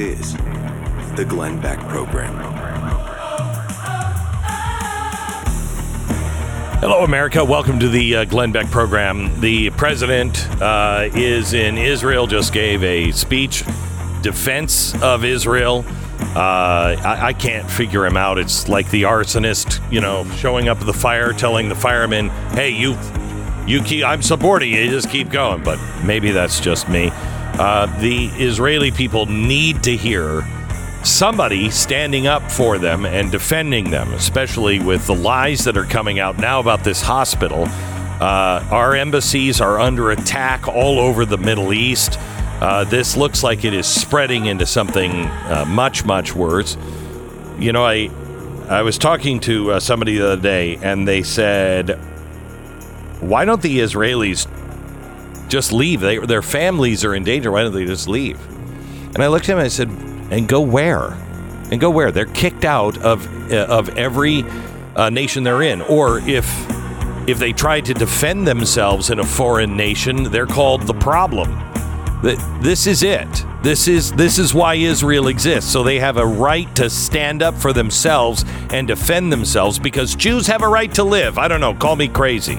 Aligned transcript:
is 0.00 0.34
the 1.14 1.26
Glenn 1.28 1.60
Beck 1.60 1.78
Program. 1.80 2.34
Hello, 6.80 7.04
America. 7.04 7.44
Welcome 7.44 7.78
to 7.80 7.88
the 7.90 8.16
uh, 8.16 8.24
Glenn 8.24 8.50
Beck 8.50 8.70
program. 8.70 9.38
The 9.42 9.68
president 9.70 10.48
uh, 10.62 11.10
is 11.12 11.52
in 11.52 11.76
Israel, 11.76 12.26
just 12.26 12.54
gave 12.54 12.82
a 12.82 13.12
speech 13.12 13.62
defense 14.22 14.94
of 15.02 15.22
Israel. 15.22 15.84
Uh, 16.34 16.96
I, 17.04 17.18
I, 17.28 17.32
can't 17.34 17.70
figure 17.70 18.06
him 18.06 18.16
out. 18.16 18.38
It's 18.38 18.68
like 18.68 18.90
the 18.90 19.02
arsonist, 19.02 19.80
you 19.92 20.00
know, 20.00 20.24
showing 20.36 20.68
up 20.68 20.78
at 20.80 20.86
the 20.86 20.94
fire, 20.94 21.32
telling 21.34 21.68
the 21.68 21.74
firemen, 21.74 22.28
"Hey, 22.52 22.70
you, 22.70 22.96
you 23.66 23.82
keep. 23.82 24.04
I'm 24.04 24.22
supporting 24.22 24.72
you. 24.72 24.88
Just 24.88 25.10
keep 25.10 25.30
going." 25.30 25.62
But 25.62 25.78
maybe 26.04 26.30
that's 26.30 26.60
just 26.60 26.88
me. 26.88 27.10
Uh, 27.60 27.84
the 28.00 28.28
Israeli 28.38 28.90
people 28.90 29.26
need 29.26 29.82
to 29.82 29.94
hear 29.94 30.42
somebody 31.04 31.68
standing 31.68 32.26
up 32.26 32.50
for 32.50 32.78
them 32.78 33.04
and 33.04 33.30
defending 33.30 33.90
them, 33.90 34.14
especially 34.14 34.80
with 34.80 35.06
the 35.06 35.14
lies 35.14 35.64
that 35.64 35.76
are 35.76 35.84
coming 35.84 36.18
out 36.18 36.38
now 36.38 36.58
about 36.58 36.82
this 36.84 37.02
hospital. 37.02 37.64
Uh, 38.18 38.66
our 38.70 38.94
embassies 38.94 39.60
are 39.60 39.78
under 39.78 40.10
attack 40.10 40.68
all 40.68 40.98
over 40.98 41.26
the 41.26 41.36
Middle 41.36 41.74
East. 41.74 42.18
Uh, 42.62 42.84
this 42.84 43.14
looks 43.14 43.42
like 43.42 43.62
it 43.62 43.74
is 43.74 43.86
spreading 43.86 44.46
into 44.46 44.64
something 44.64 45.10
uh, 45.10 45.66
much, 45.68 46.02
much 46.02 46.34
worse. 46.34 46.78
You 47.58 47.72
know, 47.72 47.84
I 47.84 48.08
I 48.70 48.80
was 48.80 48.96
talking 48.96 49.38
to 49.40 49.72
uh, 49.72 49.80
somebody 49.80 50.16
the 50.16 50.32
other 50.32 50.40
day, 50.40 50.76
and 50.76 51.06
they 51.06 51.22
said, 51.22 51.90
"Why 53.20 53.44
don't 53.44 53.60
the 53.60 53.80
Israelis 53.80 54.46
just 55.50 55.72
leave? 55.72 56.00
They, 56.00 56.18
their 56.18 56.42
families 56.42 57.04
are 57.04 57.14
in 57.14 57.24
danger. 57.24 57.50
Why 57.50 57.62
don't 57.62 57.74
they 57.74 57.84
just 57.84 58.08
leave?" 58.08 58.38
And 59.14 59.18
I 59.18 59.28
looked 59.28 59.48
at 59.48 59.52
him 59.52 59.58
and 59.58 59.66
I 59.66 59.68
said, 59.68 59.88
"And 60.30 60.48
go 60.48 60.60
where? 60.60 61.12
And 61.70 61.80
go 61.80 61.90
where? 61.90 62.10
They're 62.10 62.26
kicked 62.26 62.64
out 62.64 62.96
of 62.98 63.26
uh, 63.52 63.66
of 63.68 63.96
every 63.98 64.44
uh, 64.96 65.10
nation 65.10 65.44
they're 65.44 65.62
in, 65.62 65.82
or 65.82 66.20
if." 66.20 66.48
If 67.26 67.38
they 67.38 67.52
try 67.52 67.80
to 67.82 67.94
defend 67.94 68.48
themselves 68.48 69.10
in 69.10 69.20
a 69.20 69.24
foreign 69.24 69.76
nation, 69.76 70.24
they're 70.32 70.46
called 70.46 70.86
the 70.86 70.94
problem 70.94 71.54
this 72.22 72.86
is 72.86 73.02
it. 73.02 73.28
This 73.62 73.88
is 73.88 74.12
this 74.12 74.38
is 74.38 74.54
why 74.54 74.74
Israel 74.74 75.28
exists. 75.28 75.70
So 75.70 75.82
they 75.82 75.98
have 75.98 76.16
a 76.16 76.26
right 76.26 76.74
to 76.76 76.90
stand 76.90 77.42
up 77.42 77.54
for 77.54 77.72
themselves 77.72 78.44
and 78.70 78.86
defend 78.86 79.32
themselves 79.32 79.78
because 79.78 80.14
Jews 80.14 80.46
have 80.46 80.62
a 80.62 80.68
right 80.68 80.92
to 80.94 81.04
live. 81.04 81.38
I 81.38 81.48
don't 81.48 81.60
know, 81.60 81.74
call 81.74 81.96
me 81.96 82.08
crazy. 82.08 82.58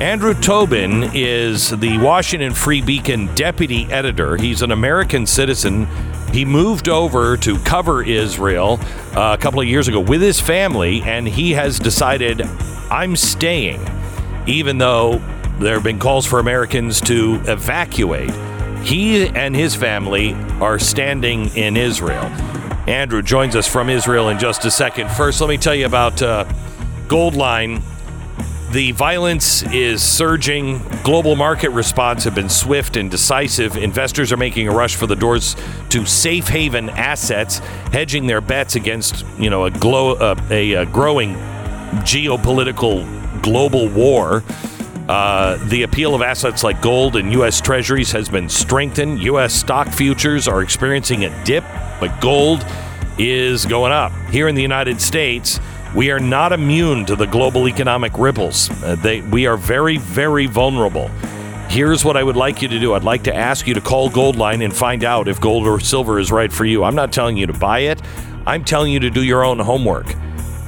Andrew 0.00 0.34
Tobin 0.34 1.10
is 1.14 1.70
the 1.70 1.98
Washington 1.98 2.54
Free 2.54 2.82
Beacon 2.82 3.32
deputy 3.34 3.84
editor. 3.84 4.36
He's 4.36 4.62
an 4.62 4.72
American 4.72 5.26
citizen. 5.26 5.86
He 6.32 6.44
moved 6.44 6.88
over 6.88 7.36
to 7.36 7.58
cover 7.60 8.02
Israel 8.02 8.80
uh, 9.14 9.36
a 9.38 9.40
couple 9.40 9.60
of 9.60 9.68
years 9.68 9.86
ago 9.86 10.00
with 10.00 10.20
his 10.20 10.40
family, 10.40 11.02
and 11.02 11.28
he 11.28 11.52
has 11.52 11.78
decided, 11.78 12.42
I'm 12.90 13.14
staying, 13.14 13.80
even 14.46 14.78
though 14.78 15.18
there 15.60 15.74
have 15.74 15.84
been 15.84 16.00
calls 16.00 16.26
for 16.26 16.40
Americans 16.40 17.00
to 17.02 17.40
evacuate. 17.46 18.32
He 18.82 19.28
and 19.28 19.54
his 19.54 19.76
family 19.76 20.32
are 20.60 20.78
standing 20.80 21.46
in 21.56 21.76
Israel. 21.76 22.24
Andrew 22.88 23.22
joins 23.22 23.54
us 23.54 23.68
from 23.68 23.88
Israel 23.88 24.30
in 24.30 24.40
just 24.40 24.64
a 24.64 24.70
second. 24.70 25.10
First, 25.12 25.40
let 25.40 25.48
me 25.48 25.58
tell 25.58 25.74
you 25.74 25.86
about 25.86 26.20
uh, 26.20 26.44
Goldline. 27.06 27.80
The 28.72 28.92
violence 28.92 29.62
is 29.64 30.02
surging. 30.02 30.80
Global 31.04 31.36
market 31.36 31.68
response 31.72 32.24
have 32.24 32.34
been 32.34 32.48
swift 32.48 32.96
and 32.96 33.10
decisive. 33.10 33.76
Investors 33.76 34.32
are 34.32 34.38
making 34.38 34.66
a 34.66 34.72
rush 34.72 34.96
for 34.96 35.06
the 35.06 35.14
doors 35.14 35.56
to 35.90 36.06
safe 36.06 36.48
haven 36.48 36.88
assets, 36.88 37.58
hedging 37.92 38.26
their 38.26 38.40
bets 38.40 38.74
against, 38.74 39.26
you 39.38 39.50
know, 39.50 39.66
a, 39.66 39.70
glow, 39.70 40.14
uh, 40.14 40.36
a, 40.48 40.72
a 40.72 40.86
growing 40.86 41.34
geopolitical 42.00 43.04
global 43.42 43.88
war. 43.90 44.42
Uh, 45.06 45.58
the 45.68 45.82
appeal 45.82 46.14
of 46.14 46.22
assets 46.22 46.64
like 46.64 46.80
gold 46.80 47.16
and 47.16 47.30
U.S. 47.32 47.60
Treasuries 47.60 48.10
has 48.12 48.30
been 48.30 48.48
strengthened. 48.48 49.22
U.S. 49.24 49.52
stock 49.52 49.88
futures 49.88 50.48
are 50.48 50.62
experiencing 50.62 51.26
a 51.26 51.44
dip, 51.44 51.64
but 52.00 52.18
gold 52.22 52.64
is 53.18 53.66
going 53.66 53.92
up. 53.92 54.12
Here 54.30 54.48
in 54.48 54.54
the 54.54 54.62
United 54.62 54.98
States, 54.98 55.60
we 55.94 56.10
are 56.10 56.20
not 56.20 56.52
immune 56.52 57.04
to 57.06 57.16
the 57.16 57.26
global 57.26 57.68
economic 57.68 58.16
ripples. 58.16 58.70
Uh, 58.82 58.96
they, 58.96 59.20
we 59.20 59.46
are 59.46 59.56
very, 59.56 59.98
very 59.98 60.46
vulnerable. 60.46 61.08
Here's 61.68 62.04
what 62.04 62.16
I 62.16 62.22
would 62.22 62.36
like 62.36 62.62
you 62.62 62.68
to 62.68 62.78
do. 62.78 62.94
I'd 62.94 63.04
like 63.04 63.24
to 63.24 63.34
ask 63.34 63.66
you 63.66 63.74
to 63.74 63.80
call 63.80 64.10
Goldline 64.10 64.64
and 64.64 64.74
find 64.74 65.04
out 65.04 65.28
if 65.28 65.40
gold 65.40 65.66
or 65.66 65.80
silver 65.80 66.18
is 66.18 66.30
right 66.30 66.52
for 66.52 66.64
you. 66.64 66.84
I'm 66.84 66.94
not 66.94 67.12
telling 67.12 67.36
you 67.36 67.46
to 67.46 67.52
buy 67.52 67.80
it. 67.80 68.00
I'm 68.46 68.64
telling 68.64 68.92
you 68.92 69.00
to 69.00 69.10
do 69.10 69.22
your 69.22 69.44
own 69.44 69.58
homework. 69.58 70.06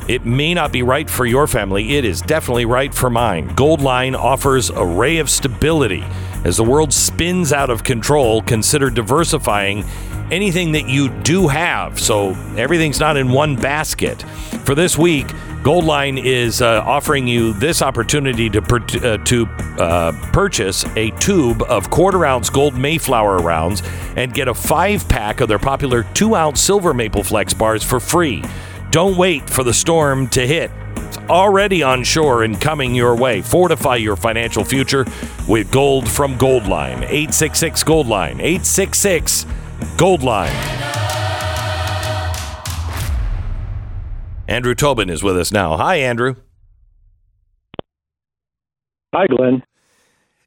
It 0.06 0.26
may 0.26 0.52
not 0.52 0.70
be 0.70 0.82
right 0.82 1.08
for 1.08 1.24
your 1.24 1.46
family, 1.46 1.96
it 1.96 2.04
is 2.04 2.20
definitely 2.20 2.66
right 2.66 2.94
for 2.94 3.08
mine. 3.08 3.48
Goldline 3.56 4.14
offers 4.14 4.68
a 4.68 4.84
ray 4.84 5.16
of 5.16 5.30
stability. 5.30 6.04
As 6.44 6.58
the 6.58 6.64
world 6.64 6.92
spins 6.92 7.54
out 7.54 7.70
of 7.70 7.84
control, 7.84 8.42
consider 8.42 8.90
diversifying 8.90 9.82
anything 10.30 10.72
that 10.72 10.88
you 10.88 11.08
do 11.22 11.48
have 11.48 11.98
so 12.00 12.30
everything's 12.56 13.00
not 13.00 13.16
in 13.16 13.30
one 13.30 13.56
basket. 13.56 14.22
For 14.64 14.74
this 14.74 14.96
week, 14.96 15.26
Goldline 15.64 16.22
is 16.22 16.60
uh, 16.60 16.82
offering 16.84 17.26
you 17.26 17.54
this 17.54 17.80
opportunity 17.80 18.50
to 18.50 18.60
per- 18.60 18.84
uh, 19.02 19.16
to 19.24 19.46
uh, 19.78 20.12
purchase 20.30 20.84
a 20.96 21.10
tube 21.12 21.62
of 21.62 21.88
quarter 21.88 22.26
ounce 22.26 22.50
gold 22.50 22.74
Mayflower 22.76 23.38
rounds 23.38 23.82
and 24.14 24.34
get 24.34 24.46
a 24.46 24.52
five 24.52 25.08
pack 25.08 25.40
of 25.40 25.48
their 25.48 25.58
popular 25.58 26.02
two 26.12 26.34
ounce 26.34 26.60
silver 26.60 26.92
Maple 26.92 27.24
Flex 27.24 27.54
bars 27.54 27.82
for 27.82 27.98
free. 27.98 28.44
Don't 28.90 29.16
wait 29.16 29.48
for 29.48 29.64
the 29.64 29.72
storm 29.72 30.28
to 30.28 30.46
hit. 30.46 30.70
It's 30.96 31.16
already 31.30 31.82
on 31.82 32.04
shore 32.04 32.42
and 32.42 32.60
coming 32.60 32.94
your 32.94 33.16
way. 33.16 33.40
Fortify 33.40 33.96
your 33.96 34.16
financial 34.16 34.64
future 34.64 35.06
with 35.48 35.70
gold 35.70 36.08
from 36.08 36.36
Goldline. 36.36 37.02
866 37.04 37.84
Goldline. 37.84 38.34
866 38.34 39.46
Goldline. 39.96 40.52
Andrew 44.46 44.74
Tobin 44.74 45.10
is 45.10 45.22
with 45.22 45.38
us 45.38 45.52
now. 45.52 45.76
Hi, 45.76 45.96
Andrew. 45.96 46.36
Hi, 49.14 49.26
Glenn. 49.26 49.62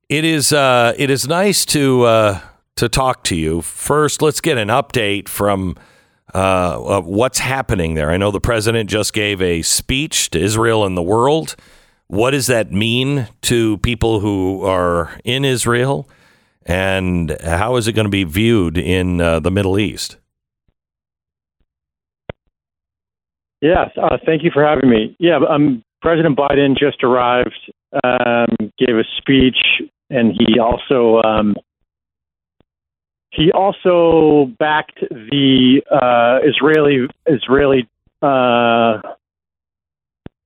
It 0.10 0.24
is 0.24 0.54
uh, 0.54 0.94
it 0.98 1.10
is 1.10 1.28
nice 1.28 1.66
to 1.68 2.04
uh, 2.04 2.40
to 2.76 2.88
talk 2.88 3.24
to 3.26 3.36
you. 3.36 3.62
First, 3.62 4.22
let's 4.22 4.40
get 4.40 4.58
an 4.58 4.70
update 4.70 5.28
from 5.28 5.76
uh, 6.34 7.02
what's 7.02 7.40
happening 7.40 7.96
there. 7.96 8.12
I 8.12 8.18
know 8.18 8.32
the 8.32 8.40
president 8.40 8.90
just 8.90 9.14
gave 9.14 9.42
a 9.42 9.62
speech 9.62 10.30
to 10.32 10.40
Israel 10.40 10.86
and 10.86 10.96
the 10.96 11.02
world. 11.02 11.56
What 12.08 12.32
does 12.32 12.48
that 12.48 12.72
mean 12.72 13.28
to 13.44 13.78
people 13.80 14.22
who 14.22 14.64
are 14.64 15.20
in 15.26 15.44
Israel? 15.44 16.08
And 16.68 17.38
how 17.42 17.78
is 17.78 17.88
it 17.88 17.94
going 17.94 18.06
to 18.06 18.12
be 18.12 18.25
viewed 18.25 18.78
in 18.78 19.22
uh, 19.22 19.40
the 19.40 19.50
Middle 19.50 19.80
East? 19.80 20.18
Yes, 23.62 23.90
uh, 24.00 24.18
thank 24.25 24.44
you 24.44 24.52
for 24.54 24.64
having 24.64 24.90
me. 24.90 25.16
Yeah, 25.18 25.40
um, 25.50 25.84
President 26.02 26.38
Biden 26.38 26.78
just 26.78 27.04
arrived, 27.04 27.72
um, 28.04 28.48
gave 28.78 28.98
a 28.98 29.04
speech, 29.18 29.58
and 30.10 30.34
he 30.38 30.60
also 30.60 31.22
um, 31.24 31.56
he 33.31 33.52
also 33.52 34.52
backed 34.60 35.00
the 35.10 35.81
uh, 35.90 36.40
Israeli 36.48 37.08
Israeli 37.25 37.88
uh, 38.22 39.02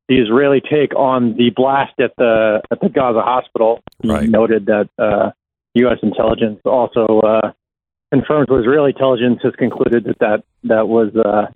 the 0.08 0.18
Israeli 0.18 0.62
take 0.62 0.96
on 0.96 1.36
the 1.36 1.50
blast 1.56 2.00
at 2.00 2.16
the 2.18 2.62
at 2.72 2.80
the 2.80 2.90
Gaza 2.90 3.22
hospital. 3.22 3.82
Right. 4.04 4.24
He 4.24 4.28
noted 4.28 4.68
that 4.68 4.90
uh, 4.98 5.32
U.S. 5.76 5.98
intelligence 6.04 6.60
also 6.66 7.22
uh, 7.22 7.52
confirms 8.12 8.50
what 8.50 8.60
Israeli 8.60 8.92
intelligence 8.92 9.40
has 9.44 9.54
concluded 9.58 10.06
that 10.06 10.20
that, 10.20 10.44
that 10.64 10.88
was 10.88 11.16
uh, 11.16 11.52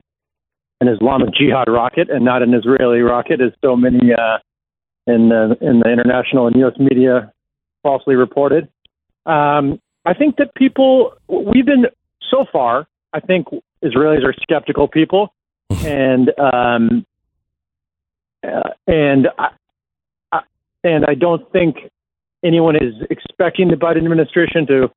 an 0.82 0.88
Islamic 0.88 1.34
Jihad 1.34 1.68
rocket 1.68 2.10
and 2.10 2.24
not 2.24 2.42
an 2.42 2.54
Israeli 2.54 3.00
rocket, 3.00 3.42
as 3.42 3.52
so 3.64 3.76
many 3.76 4.14
uh, 4.14 4.38
in 5.08 5.30
the 5.30 5.58
in 5.62 5.80
the 5.80 5.92
international 5.92 6.48
and 6.48 6.56
U.S. 6.58 6.74
media 6.78 7.32
falsely 7.84 8.16
reported. 8.16 8.68
Um, 9.26 9.80
I 10.06 10.14
think 10.14 10.38
that 10.38 10.54
people 10.56 11.14
we've 11.28 11.66
been 11.66 11.86
so 12.30 12.46
far. 12.52 12.88
I 13.14 13.20
think 13.20 13.48
Israelis 13.84 14.26
are 14.26 14.34
skeptical 14.42 14.88
people, 14.88 15.34
and 15.70 16.32
um, 16.40 17.06
uh, 18.44 18.70
and 18.88 19.28
I, 19.38 19.50
I, 20.32 20.42
and 20.84 21.06
I 21.06 21.16
don't 21.16 21.50
think 21.52 21.78
anyone 22.46 22.76
is 22.76 22.94
expecting 23.10 23.68
the 23.70 23.76
Biden 23.76 23.98
administration 23.98 24.66
to 24.68 24.92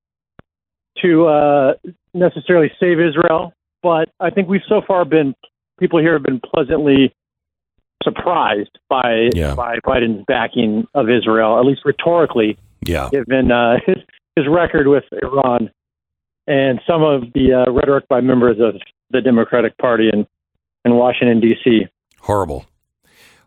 to 1.02 1.26
uh, 1.26 1.74
necessarily 2.14 2.70
save 2.80 2.98
Israel. 3.00 3.52
But 3.82 4.08
I 4.20 4.30
think 4.30 4.48
we've 4.48 4.60
so 4.68 4.80
far 4.86 5.04
been 5.04 5.34
people 5.78 6.00
here 6.00 6.12
have 6.14 6.24
been 6.24 6.40
pleasantly 6.40 7.14
surprised 8.02 8.78
by 8.88 9.30
Yeah. 9.34 9.54
by 9.54 9.78
Biden's 9.84 10.24
backing 10.26 10.86
of 10.94 11.08
Israel, 11.08 11.58
at 11.58 11.64
least 11.64 11.82
rhetorically, 11.84 12.58
Yeah. 12.84 13.08
given 13.10 13.50
uh, 13.52 13.78
his 13.86 13.96
his 14.36 14.46
record 14.48 14.86
with 14.86 15.04
Iran 15.22 15.70
and 16.46 16.80
some 16.86 17.02
of 17.02 17.32
the 17.34 17.52
uh, 17.66 17.70
rhetoric 17.72 18.06
by 18.08 18.20
members 18.20 18.56
of 18.60 18.80
the 19.10 19.20
Democratic 19.20 19.76
Party 19.78 20.08
in 20.12 20.26
in 20.84 20.94
Washington 20.94 21.40
D.C. 21.40 21.86
Horrible. 22.20 22.66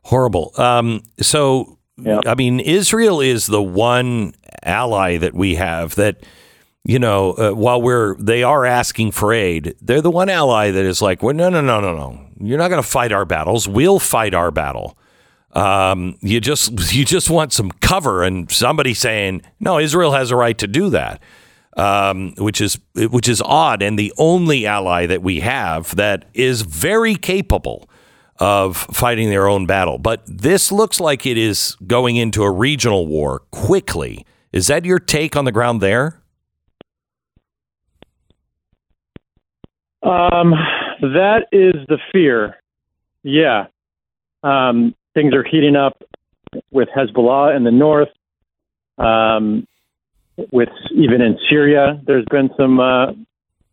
Horrible. 0.04 0.52
Um, 0.58 1.04
so, 1.20 1.78
Yeah. 2.04 2.22
I 2.26 2.36
mean, 2.36 2.60
Israel 2.60 3.22
is 3.22 3.48
the 3.48 3.62
one 3.62 4.34
ally 4.64 5.18
that 5.18 5.34
we 5.34 5.56
have 5.56 5.96
that, 5.96 6.24
you 6.84 7.00
know, 7.00 7.34
uh, 7.34 7.52
while 7.52 7.82
we're, 7.82 8.16
they 8.16 8.44
are 8.44 8.66
asking 8.66 9.12
for 9.12 9.34
aid, 9.34 9.76
they're 9.82 10.02
the 10.02 10.12
one 10.12 10.30
ally 10.30 10.72
that 10.72 10.86
is 10.86 11.02
like, 11.02 11.22
well, 11.22 11.36
no, 11.36 11.50
no, 11.50 11.62
no, 11.62 11.80
no, 11.80 11.96
no. 11.96 12.26
You're 12.40 12.58
not 12.58 12.70
going 12.70 12.82
to 12.82 12.88
fight 12.88 13.12
our 13.12 13.26
battles. 13.26 13.68
We'll 13.68 14.00
fight 14.00 14.34
our 14.34 14.52
battle. 14.52 14.98
Um, 15.54 16.18
you 16.22 16.40
just, 16.40 16.94
you 16.94 17.06
just 17.06 17.30
want 17.30 17.54
some 17.54 17.72
cover 17.72 18.24
and 18.24 18.52
somebody 18.52 18.94
saying, 18.94 19.44
no, 19.60 19.80
Israel 19.80 20.14
has 20.14 20.32
a 20.32 20.36
right 20.36 20.58
to 20.58 20.68
do 20.68 20.90
that. 20.90 21.22
Um, 21.78 22.34
which 22.38 22.60
is 22.60 22.78
which 22.96 23.30
is 23.30 23.42
odd, 23.42 23.82
and 23.82 23.98
the 23.98 24.12
only 24.18 24.66
ally 24.66 25.06
that 25.06 25.22
we 25.24 25.40
have 25.40 25.96
that 25.96 26.26
is 26.34 26.64
very 26.64 27.16
capable 27.16 27.90
of 28.42 28.76
fighting 28.76 29.30
their 29.30 29.48
own 29.48 29.68
battle. 29.68 30.00
But 30.00 30.24
this 30.26 30.72
looks 30.72 31.00
like 31.00 31.28
it 31.28 31.38
is 31.38 31.78
going 31.86 32.16
into 32.16 32.42
a 32.42 32.50
regional 32.50 33.06
war 33.06 33.44
quickly. 33.52 34.26
Is 34.52 34.66
that 34.66 34.84
your 34.84 34.98
take 34.98 35.36
on 35.36 35.46
the 35.46 35.52
ground 35.52 35.80
there? 35.80 36.20
Um, 40.02 40.56
that 41.02 41.46
is 41.52 41.76
the 41.88 42.00
fear. 42.12 42.58
Yeah. 43.22 43.68
Um, 44.42 44.96
things 45.14 45.36
are 45.36 45.44
heating 45.44 45.76
up 45.76 46.02
with 46.72 46.90
Hezbollah 46.90 47.56
in 47.56 47.64
the 47.64 47.72
north. 47.72 48.10
Um, 48.98 49.68
with 50.52 50.70
even 50.96 51.22
in 51.22 51.38
Syria, 51.48 52.02
there's 52.08 52.26
been 52.32 52.50
some 52.58 52.80
uh, 52.80 53.12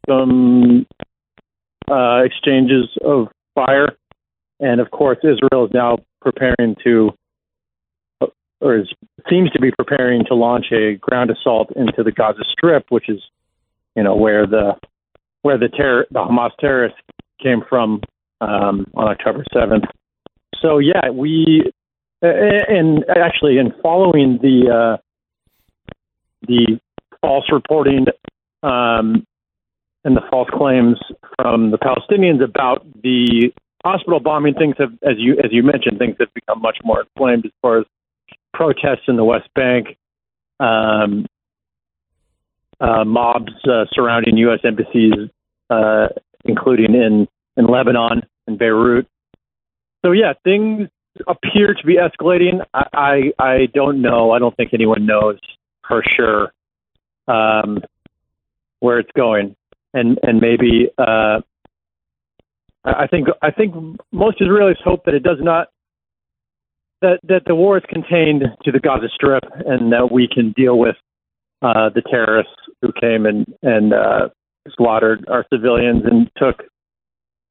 some 0.06 0.86
uh, 1.90 2.22
exchanges 2.22 2.86
of 3.02 3.28
fire, 3.54 3.96
and 4.60 4.80
of 4.80 4.90
course, 4.90 5.18
Israel 5.22 5.66
is 5.66 5.72
now 5.72 5.98
preparing 6.20 6.76
to, 6.84 7.12
or 8.60 8.78
is, 8.78 8.92
seems 9.28 9.50
to 9.52 9.60
be 9.60 9.70
preparing 9.70 10.24
to 10.26 10.34
launch 10.34 10.66
a 10.72 10.96
ground 10.96 11.30
assault 11.30 11.70
into 11.76 12.02
the 12.02 12.12
Gaza 12.12 12.42
Strip, 12.50 12.86
which 12.88 13.08
is, 13.08 13.20
you 13.94 14.02
know, 14.02 14.16
where 14.16 14.46
the 14.46 14.72
where 15.42 15.58
the 15.58 15.68
terror, 15.68 16.06
the 16.10 16.18
Hamas 16.18 16.50
terrorists 16.58 16.98
came 17.40 17.62
from 17.68 18.00
um, 18.40 18.86
on 18.94 19.08
October 19.08 19.44
7th. 19.54 19.86
So 20.60 20.78
yeah, 20.78 21.10
we 21.10 21.70
and 22.20 23.04
actually 23.08 23.58
in 23.58 23.72
following 23.82 24.38
the 24.42 24.96
uh, 24.96 24.96
the 26.46 26.80
false 27.20 27.44
reporting 27.52 28.06
um, 28.62 29.24
and 30.04 30.16
the 30.16 30.22
false 30.30 30.48
claims 30.50 30.96
from 31.36 31.70
the 31.70 31.78
Palestinians 31.78 32.42
about 32.42 32.86
the 33.02 33.52
hospital 33.90 34.20
bombing, 34.20 34.54
things 34.54 34.74
have, 34.78 34.92
as 35.02 35.16
you 35.18 35.34
as 35.38 35.50
you 35.50 35.62
mentioned, 35.62 35.98
things 35.98 36.16
have 36.20 36.32
become 36.34 36.60
much 36.60 36.78
more 36.84 37.02
inflamed 37.02 37.46
as 37.46 37.52
far 37.62 37.80
as 37.80 37.86
protests 38.52 39.06
in 39.08 39.16
the 39.16 39.24
West 39.24 39.48
Bank. 39.54 39.96
Um, 40.60 41.26
uh, 42.80 43.04
mobs 43.04 43.52
uh, 43.64 43.84
surrounding 43.92 44.36
U.S. 44.38 44.60
embassies, 44.64 45.30
uh, 45.70 46.08
including 46.44 46.94
in, 46.94 47.26
in 47.56 47.66
Lebanon 47.66 48.22
and 48.46 48.58
Beirut. 48.58 49.06
So, 50.04 50.12
yeah, 50.12 50.32
things 50.44 50.88
appear 51.26 51.74
to 51.74 51.86
be 51.86 51.96
escalating. 51.96 52.64
I, 52.72 52.84
I, 52.92 53.42
I 53.42 53.66
don't 53.74 54.00
know. 54.00 54.30
I 54.30 54.38
don't 54.38 54.56
think 54.56 54.72
anyone 54.72 55.06
knows 55.06 55.38
for 55.86 56.02
sure 56.16 56.52
um, 57.26 57.82
where 58.80 58.98
it's 58.98 59.10
going. 59.16 59.56
And, 59.94 60.18
and 60.22 60.40
maybe 60.40 60.90
uh, 60.98 61.40
I 62.96 63.06
think 63.06 63.28
I 63.42 63.50
think 63.50 63.74
most 64.12 64.40
Israelis 64.40 64.80
hope 64.82 65.04
that 65.04 65.14
it 65.14 65.22
does 65.22 65.38
not 65.40 65.68
that 67.02 67.20
that 67.24 67.42
the 67.46 67.54
war 67.54 67.76
is 67.78 67.84
contained 67.88 68.42
to 68.64 68.72
the 68.72 68.80
Gaza 68.80 69.08
Strip 69.14 69.44
and 69.66 69.92
that 69.92 70.10
we 70.10 70.28
can 70.32 70.52
deal 70.52 70.78
with 70.78 70.96
uh, 71.62 71.90
the 71.94 72.02
terrorists 72.02 72.54
who 72.82 72.92
came 73.00 73.26
and 73.26 73.46
and 73.62 73.92
uh, 73.92 74.28
slaughtered 74.76 75.24
our 75.28 75.44
civilians 75.52 76.02
and 76.04 76.30
took 76.36 76.64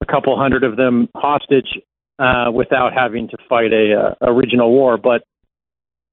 a 0.01 0.05
couple 0.05 0.37
hundred 0.37 0.63
of 0.63 0.77
them 0.77 1.09
hostage 1.15 1.79
uh, 2.19 2.51
without 2.53 2.93
having 2.93 3.27
to 3.29 3.37
fight 3.49 3.71
a, 3.73 4.15
a 4.21 4.33
regional 4.33 4.71
war. 4.71 4.97
But 4.97 5.23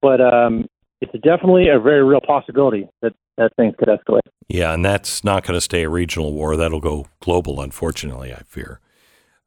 but 0.01 0.21
um, 0.21 0.67
it's 1.01 1.13
definitely 1.25 1.69
a 1.69 1.79
very 1.79 2.05
real 2.05 2.21
possibility 2.21 2.89
that 3.03 3.13
that 3.37 3.53
things 3.57 3.75
could 3.79 3.89
escalate. 3.89 4.21
Yeah, 4.49 4.73
and 4.73 4.85
that's 4.85 5.25
not 5.25 5.45
going 5.45 5.57
to 5.57 5.61
stay 5.61 5.85
a 5.85 5.89
regional 5.89 6.33
war. 6.33 6.57
That'll 6.57 6.81
go 6.81 7.07
global, 7.21 7.61
unfortunately, 7.61 8.33
I 8.33 8.43
fear. 8.47 8.81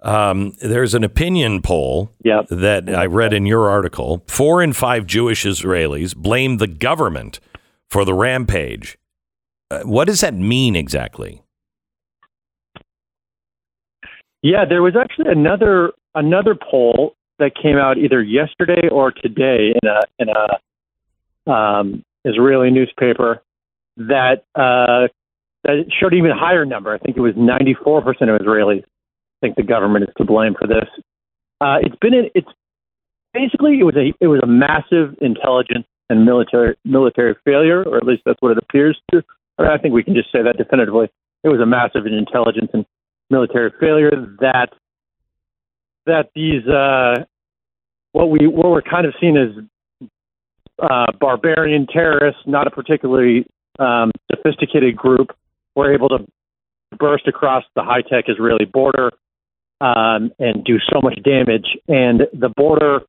Um, 0.08 0.54
there's 0.62 0.94
an 0.94 1.04
opinion 1.04 1.62
poll 1.62 2.12
Yep. 2.24 2.48
that 2.50 2.90
I 2.90 3.06
read 3.08 3.34
in 3.34 3.46
your 3.46 3.70
article. 3.70 4.24
Four 4.28 4.64
in 4.64 4.72
five 4.72 5.06
Jewish 5.06 5.44
Israelis 5.44 6.16
blame 6.16 6.58
the 6.58 6.68
government 6.68 7.42
for 7.90 8.06
the 8.06 8.14
rampage. 8.14 8.98
Uh, 9.70 9.82
what 9.82 10.08
does 10.08 10.22
that 10.22 10.34
mean 10.34 10.78
exactly? 10.78 11.44
Yeah, 14.42 14.64
there 14.64 14.82
was 14.82 14.96
actually 14.96 15.30
another 15.30 15.92
another 16.16 16.56
poll 16.56 17.16
that 17.40 17.52
came 17.62 17.76
out 17.76 17.98
either 17.98 18.24
yesterday 18.24 18.88
or 18.90 19.12
today 19.12 19.74
in 19.82 19.90
a 19.90 20.02
in 20.20 20.30
a 20.30 21.52
um, 21.52 22.04
Israeli 22.24 22.72
newspaper 22.72 23.42
that 23.98 24.46
uh, 24.56 25.10
that 25.66 25.86
showed 26.00 26.14
an 26.14 26.20
even 26.20 26.32
higher 26.32 26.66
number. 26.66 26.94
I 26.94 26.98
think 26.98 27.18
it 27.18 27.22
was 27.22 27.34
94 27.36 28.04
percent 28.04 28.30
of 28.30 28.40
Israelis 28.40 28.86
think 29.42 29.56
the 29.56 29.64
government 29.64 30.04
is 30.04 30.14
to 30.18 30.26
blame 30.26 30.56
for 30.60 30.68
this. 30.68 30.88
Uh, 31.62 31.78
it's 31.82 31.96
been 32.02 32.14
a, 32.14 32.24
it's 32.36 32.50
basically 33.34 33.80
it 33.80 33.84
was 33.84 33.96
a 33.96 34.14
it 34.20 34.28
was 34.28 34.42
a 34.44 34.48
massive 34.48 35.16
intelligence 35.22 35.86
and 36.10 36.26
military 36.26 36.76
military 36.86 37.36
failure, 37.46 37.84
or 37.84 37.98
at 37.98 38.06
least 38.06 38.24
that's 38.26 38.42
what 38.42 38.52
it 38.52 38.58
appears 38.58 39.00
to. 39.12 39.24
I 39.60 39.78
think 39.78 39.94
we 39.94 40.04
can 40.04 40.14
just 40.14 40.32
say 40.32 40.44
that 40.44 40.58
definitively. 40.58 41.10
It 41.44 41.50
was 41.50 41.60
a 41.60 41.66
massive 41.66 42.06
intelligence 42.06 42.70
and 42.74 42.86
military 43.30 43.72
failure 43.80 44.12
that 44.40 44.70
that 46.06 46.30
these 46.36 46.66
uh, 46.68 47.26
what 48.12 48.30
we 48.30 48.48
what 48.48 48.70
we're 48.70 48.82
kind 48.82 49.06
of 49.06 49.14
seen 49.20 49.38
as 49.38 49.50
uh, 50.82 51.12
barbarian 51.20 51.88
terrorists, 51.88 52.42
not 52.46 52.68
a 52.68 52.72
particularly 52.72 53.46
um, 53.80 54.12
sophisticated 54.32 54.96
group, 54.96 55.36
were 55.76 55.94
able 55.94 56.10
to 56.10 56.26
burst 56.98 57.28
across 57.28 57.64
the 57.76 57.84
high 57.84 58.02
tech 58.02 58.26
Israeli 58.28 58.66
border 58.66 59.12
um, 59.82 60.32
and 60.40 60.64
do 60.64 60.78
so 60.92 61.00
much 61.02 61.20
damage. 61.24 61.68
And 61.88 62.22
the 62.34 62.50
border 62.56 63.02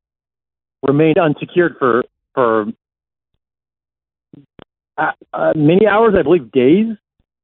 remained 0.86 1.18
unsecured 1.18 1.76
for 1.78 2.04
for 2.34 2.66
uh, 4.96 5.12
uh, 5.32 5.52
many 5.56 5.86
hours, 5.86 6.14
I 6.18 6.22
believe 6.22 6.50
days. 6.52 6.86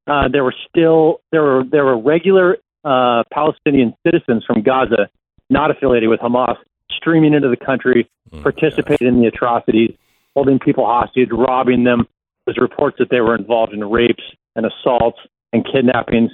Uh, 0.07 0.29
there 0.29 0.45
were 0.45 0.55
still 0.69 1.21
there 1.33 1.43
were 1.43 1.65
there 1.71 1.85
were 1.85 1.99
regular 2.01 2.59
uh, 2.85 3.23
Palestinian 3.33 3.95
citizens 4.07 4.45
from 4.45 4.63
Gaza, 4.63 5.09
not 5.49 5.71
affiliated 5.71 6.11
with 6.11 6.21
Hamas, 6.21 6.57
streaming 6.91 7.33
into 7.33 7.49
the 7.49 7.57
country, 7.57 8.09
participating 8.43 9.09
in 9.09 9.21
the 9.21 9.27
atrocities, 9.27 9.95
holding 10.35 10.59
people 10.59 10.85
hostage, 10.85 11.29
robbing 11.33 11.85
them. 11.85 12.07
There's 12.45 12.59
reports 12.59 12.97
that 12.99 13.09
they 13.11 13.21
were 13.21 13.35
involved 13.35 13.73
in 13.73 13.83
rapes 13.83 14.23
and 14.55 14.67
assaults 14.67 15.19
and 15.55 15.65
kidnappings. 15.65 16.31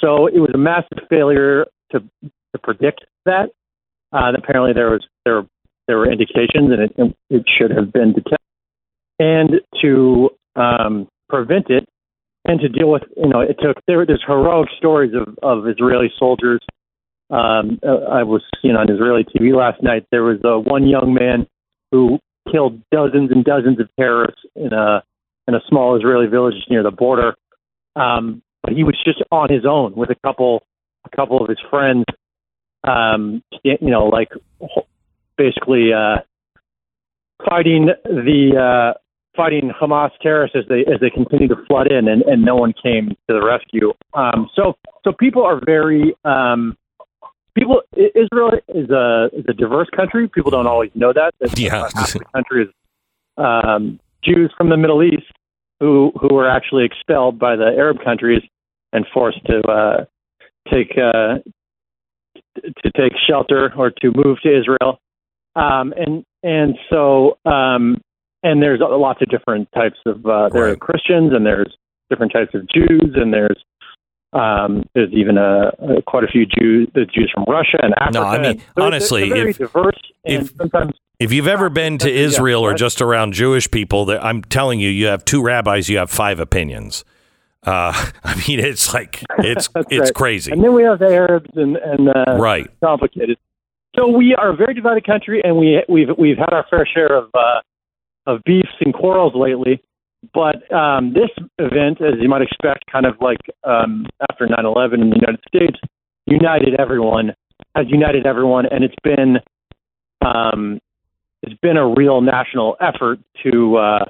So 0.00 0.26
it 0.26 0.38
was 0.38 0.50
a 0.54 0.58
massive 0.58 1.06
failure 1.08 1.66
to 1.92 2.00
to 2.52 2.58
predict 2.62 3.04
that. 3.24 3.50
Uh, 4.12 4.32
apparently 4.36 4.72
there 4.72 4.90
was 4.90 5.06
there 5.24 5.42
there 5.86 5.98
were 5.98 6.10
indications, 6.10 6.70
and 6.70 6.82
it, 6.82 7.16
it 7.30 7.44
should 7.58 7.70
have 7.70 7.92
been 7.92 8.12
detected. 8.12 8.36
And 9.18 9.60
to 9.82 10.30
um, 10.56 11.08
prevent 11.28 11.68
it, 11.68 11.86
and 12.44 12.60
to 12.60 12.68
deal 12.68 12.90
with, 12.90 13.02
you 13.16 13.28
know, 13.28 13.40
it 13.40 13.56
took 13.60 13.76
there. 13.86 14.04
There's 14.06 14.24
heroic 14.26 14.68
stories 14.78 15.12
of 15.14 15.36
of 15.42 15.68
Israeli 15.68 16.10
soldiers. 16.18 16.60
Um, 17.30 17.78
uh, 17.86 18.10
I 18.10 18.24
was 18.24 18.42
seeing 18.60 18.74
on 18.74 18.90
Israeli 18.90 19.24
TV 19.24 19.54
last 19.54 19.82
night. 19.82 20.04
There 20.10 20.24
was 20.24 20.38
uh, 20.44 20.58
one 20.58 20.88
young 20.88 21.14
man 21.14 21.46
who 21.92 22.18
killed 22.50 22.80
dozens 22.90 23.30
and 23.30 23.44
dozens 23.44 23.78
of 23.78 23.88
terrorists 23.98 24.40
in 24.56 24.72
a 24.72 25.02
in 25.46 25.54
a 25.54 25.60
small 25.68 25.96
Israeli 25.96 26.26
village 26.26 26.54
near 26.68 26.82
the 26.82 26.90
border. 26.90 27.34
Um, 27.96 28.42
but 28.62 28.72
he 28.72 28.84
was 28.84 28.96
just 29.04 29.22
on 29.32 29.52
his 29.52 29.64
own 29.64 29.94
with 29.94 30.10
a 30.10 30.16
couple 30.26 30.62
a 31.04 31.16
couple 31.16 31.42
of 31.42 31.48
his 31.48 31.58
friends. 31.70 32.04
Um, 32.84 33.42
you 33.62 33.76
know, 33.82 34.06
like 34.06 34.30
basically 35.36 35.92
uh, 35.92 36.18
fighting 37.48 37.88
the 38.04 38.94
uh, 38.94 38.98
fighting 39.36 39.70
Hamas 39.80 40.10
terrorists 40.22 40.56
as 40.56 40.64
they 40.68 40.80
as 40.80 41.00
they 41.00 41.10
continue 41.10 41.48
to 41.48 41.56
flood 41.66 41.90
in, 41.90 42.08
and, 42.08 42.22
and 42.22 42.42
no 42.42 42.56
one 42.56 42.72
came 42.82 43.10
to 43.10 43.34
the 43.34 43.42
rescue. 43.44 43.92
Um, 44.14 44.48
so 44.54 44.76
so 45.04 45.12
people 45.12 45.44
are 45.44 45.60
very 45.64 46.14
um, 46.24 46.76
people 47.54 47.82
Israel 47.94 48.52
is 48.68 48.90
a 48.90 49.28
is 49.32 49.44
a 49.48 49.52
diverse 49.52 49.88
country. 49.94 50.28
People 50.28 50.50
don't 50.50 50.66
always 50.66 50.90
know 50.94 51.12
that. 51.12 51.34
that 51.40 51.58
Yeah. 51.58 51.88
half 51.94 52.12
the 52.12 52.24
country 52.34 52.64
is 52.64 52.68
um, 53.36 54.00
Jews 54.22 54.52
from 54.56 54.68
the 54.68 54.76
Middle 54.76 55.02
East 55.02 55.32
who 55.80 56.12
who 56.20 56.34
were 56.34 56.48
actually 56.48 56.84
expelled 56.84 57.38
by 57.38 57.56
the 57.56 57.66
Arab 57.66 58.02
countries 58.04 58.42
and 58.92 59.06
forced 59.12 59.44
to 59.46 59.60
uh, 59.68 60.04
take 60.72 60.92
uh, 60.98 61.38
to 62.56 62.90
take 62.96 63.12
shelter 63.28 63.72
or 63.76 63.90
to 63.90 64.12
move 64.14 64.38
to 64.42 64.58
Israel. 64.58 64.98
Um, 65.56 65.92
and 65.96 66.24
and 66.42 66.76
so 66.90 67.38
um, 67.44 68.00
and 68.42 68.62
there's 68.62 68.80
lots 68.82 69.20
of 69.22 69.28
different 69.28 69.68
types 69.74 69.98
of 70.06 70.24
uh, 70.26 70.48
there 70.50 70.68
are 70.68 70.76
Christians 70.76 71.32
and 71.34 71.44
there's 71.44 71.74
different 72.08 72.32
types 72.32 72.54
of 72.54 72.66
Jews 72.68 73.14
and 73.16 73.32
there's 73.32 73.62
um, 74.32 74.84
there's 74.94 75.12
even 75.12 75.38
a, 75.38 75.68
a 75.98 76.02
quite 76.06 76.24
a 76.24 76.28
few 76.28 76.46
Jews 76.46 76.88
the 76.94 77.04
Jews 77.04 77.30
from 77.34 77.44
Russia 77.48 77.78
and 77.82 77.94
Africa. 77.98 78.18
No, 78.20 78.24
I 78.24 78.38
mean, 78.40 78.62
they're- 78.76 78.84
honestly, 78.84 79.28
they're 79.28 79.36
very 79.38 79.50
if- 79.50 79.58
diverse 79.58 80.00
if- 80.24 80.52
If 81.18 81.32
you've 81.34 81.48
ever 81.48 81.68
been 81.68 81.98
to 81.98 82.10
Yeah, 82.10 82.24
Israel 82.24 82.62
or 82.62 82.72
just 82.74 83.02
around 83.02 83.34
Jewish 83.34 83.70
people, 83.70 84.06
that 84.06 84.24
I'm 84.24 84.40
telling 84.42 84.80
you, 84.80 84.88
you 84.88 85.06
have 85.06 85.22
two 85.24 85.42
rabbis, 85.42 85.88
you 85.90 85.98
have 85.98 86.10
five 86.10 86.40
opinions. 86.40 87.04
Uh, 87.66 87.92
I 88.24 88.34
mean, 88.48 88.60
it's 88.60 88.92
like 88.94 89.22
it's 89.38 89.68
it's 89.90 89.92
right. 89.92 90.14
crazy, 90.14 90.52
and 90.52 90.62
then 90.62 90.74
we 90.74 90.82
have 90.82 90.98
the 90.98 91.06
Arabs 91.08 91.50
and 91.54 91.76
and 91.76 92.08
uh, 92.08 92.36
right? 92.38 92.68
complicated. 92.80 93.38
So 93.96 94.06
we 94.08 94.34
are 94.34 94.50
a 94.50 94.56
very 94.56 94.74
divided 94.74 95.04
country, 95.04 95.40
and 95.44 95.56
we 95.56 95.82
we've 95.88 96.08
we've 96.18 96.38
had 96.38 96.52
our 96.52 96.64
fair 96.70 96.86
share 96.86 97.14
of 97.14 97.30
uh, 97.34 97.60
of 98.26 98.42
beefs 98.44 98.74
and 98.80 98.94
quarrels 98.94 99.34
lately. 99.34 99.82
But 100.34 100.70
um, 100.72 101.14
this 101.14 101.30
event, 101.58 102.00
as 102.02 102.14
you 102.20 102.28
might 102.28 102.42
expect, 102.42 102.84
kind 102.90 103.06
of 103.06 103.14
like 103.20 103.40
um, 103.64 104.06
after 104.30 104.46
9/11 104.46 104.94
in 104.94 105.10
the 105.10 105.16
United 105.16 105.40
States, 105.48 105.78
united 106.26 106.78
everyone, 106.78 107.34
has 107.74 107.86
united 107.88 108.26
everyone, 108.26 108.66
and 108.66 108.84
it's 108.84 108.94
been 109.02 109.38
um, 110.24 110.80
it's 111.42 111.58
been 111.60 111.76
a 111.76 111.88
real 111.88 112.20
national 112.20 112.76
effort 112.80 113.18
to 113.42 113.76
uh, 113.76 114.04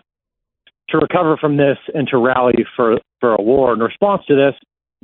to 0.90 0.98
recover 0.98 1.36
from 1.36 1.56
this 1.56 1.78
and 1.94 2.08
to 2.08 2.18
rally 2.18 2.64
for 2.76 2.98
for 3.20 3.34
a 3.34 3.42
war 3.42 3.72
in 3.72 3.80
response 3.80 4.22
to 4.26 4.34
this. 4.34 4.54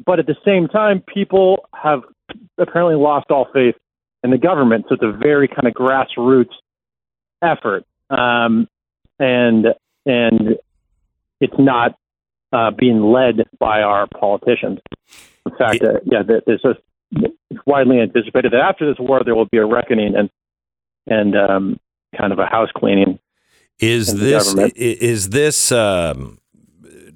But 0.05 0.19
at 0.19 0.27
the 0.27 0.37
same 0.45 0.69
time, 0.69 1.03
people 1.13 1.69
have 1.75 2.03
apparently 2.59 2.97
lost 2.97 3.31
all 3.31 3.49
faith 3.53 3.77
in 4.23 4.31
the 4.31 4.39
government. 4.39 4.87
So 4.89 4.95
it's 4.95 5.03
a 5.03 5.13
very 5.13 5.49
kind 5.49 5.67
of 5.67 5.75
grassroots 5.75 6.55
effort, 7.43 7.85
um, 8.11 8.69
and 9.19 9.67
and 10.05 10.57
it's 11.41 11.55
not 11.59 11.97
uh, 12.53 12.71
being 12.71 13.03
led 13.03 13.45
by 13.59 13.83
our 13.83 14.07
politicians. 14.07 14.81
In 15.47 15.53
fact, 15.57 15.83
uh, 15.83 16.01
yeah, 16.05 16.23
th- 16.23 16.43
it's 16.47 16.63
just 16.63 16.81
it's 17.13 17.61
widely 17.67 18.01
anticipated 18.01 18.53
that 18.53 18.61
after 18.61 18.89
this 18.89 18.99
war 18.99 19.23
there 19.25 19.35
will 19.35 19.47
be 19.47 19.59
a 19.59 19.67
reckoning 19.67 20.15
and 20.17 20.31
and 21.07 21.37
um, 21.37 21.81
kind 22.19 22.33
of 22.33 22.39
a 22.39 22.47
house 22.47 22.71
cleaning. 22.77 23.19
Is 23.79 24.19
this 24.19 24.55
is 24.75 25.29
this 25.31 25.71
um, 25.71 26.39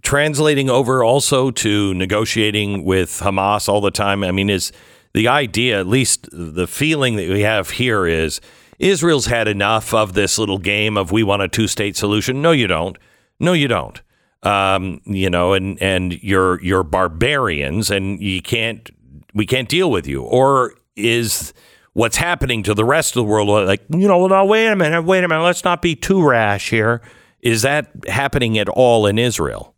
translating 0.02 0.68
over 0.68 1.02
also 1.02 1.50
to 1.50 1.94
negotiating 1.94 2.84
with 2.84 3.20
Hamas 3.20 3.68
all 3.68 3.80
the 3.80 3.90
time? 3.90 4.22
I 4.22 4.30
mean, 4.30 4.50
is 4.50 4.72
the 5.14 5.26
idea, 5.28 5.80
at 5.80 5.86
least 5.86 6.28
the 6.32 6.66
feeling 6.66 7.16
that 7.16 7.28
we 7.28 7.40
have 7.40 7.70
here, 7.70 8.06
is 8.06 8.40
Israel's 8.78 9.26
had 9.26 9.48
enough 9.48 9.94
of 9.94 10.12
this 10.12 10.38
little 10.38 10.58
game 10.58 10.96
of 10.96 11.10
we 11.10 11.22
want 11.22 11.42
a 11.42 11.48
two 11.48 11.66
state 11.66 11.96
solution? 11.96 12.42
No, 12.42 12.52
you 12.52 12.66
don't. 12.66 12.98
No, 13.38 13.52
you 13.54 13.68
don't. 13.68 14.00
Um, 14.42 15.00
you 15.04 15.30
know, 15.30 15.54
and 15.54 15.80
and 15.82 16.22
you're 16.22 16.62
you're 16.62 16.82
barbarians, 16.82 17.90
and 17.90 18.20
you 18.20 18.42
can't 18.42 18.88
we 19.34 19.46
can't 19.46 19.68
deal 19.68 19.90
with 19.90 20.06
you. 20.06 20.22
Or 20.22 20.74
is 20.96 21.52
what's 21.92 22.16
happening 22.16 22.62
to 22.64 22.74
the 22.74 22.84
rest 22.84 23.16
of 23.16 23.20
the 23.20 23.24
world 23.24 23.48
like 23.48 23.82
you 23.90 24.08
know? 24.08 24.26
No, 24.26 24.44
wait 24.44 24.68
a 24.68 24.76
minute, 24.76 25.02
wait 25.02 25.24
a 25.24 25.28
minute. 25.28 25.42
Let's 25.42 25.64
not 25.64 25.82
be 25.82 25.94
too 25.96 26.26
rash 26.26 26.70
here. 26.70 27.00
Is 27.40 27.62
that 27.62 27.90
happening 28.06 28.58
at 28.58 28.68
all 28.68 29.06
in 29.06 29.18
Israel? 29.18 29.74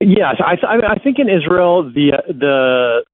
Yes, 0.00 0.36
I, 0.40 0.56
I, 0.66 0.92
I 0.92 0.98
think 0.98 1.18
in 1.18 1.28
Israel 1.28 1.84
the 1.84 2.22
the 2.28 3.04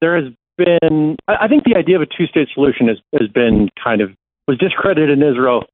there 0.00 0.16
has 0.16 0.32
been. 0.56 1.16
I 1.28 1.48
think 1.48 1.64
the 1.64 1.76
idea 1.76 1.96
of 1.96 2.02
a 2.02 2.06
two-state 2.06 2.48
solution 2.54 2.88
has 2.88 2.98
has 3.18 3.28
been 3.28 3.68
kind 3.82 4.00
of 4.00 4.10
was 4.48 4.58
discredited 4.58 5.10
in 5.10 5.22
Israel 5.22 5.64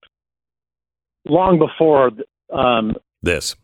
long 1.29 1.59
before 1.59 2.11
um, 2.53 2.95
This 3.23 3.57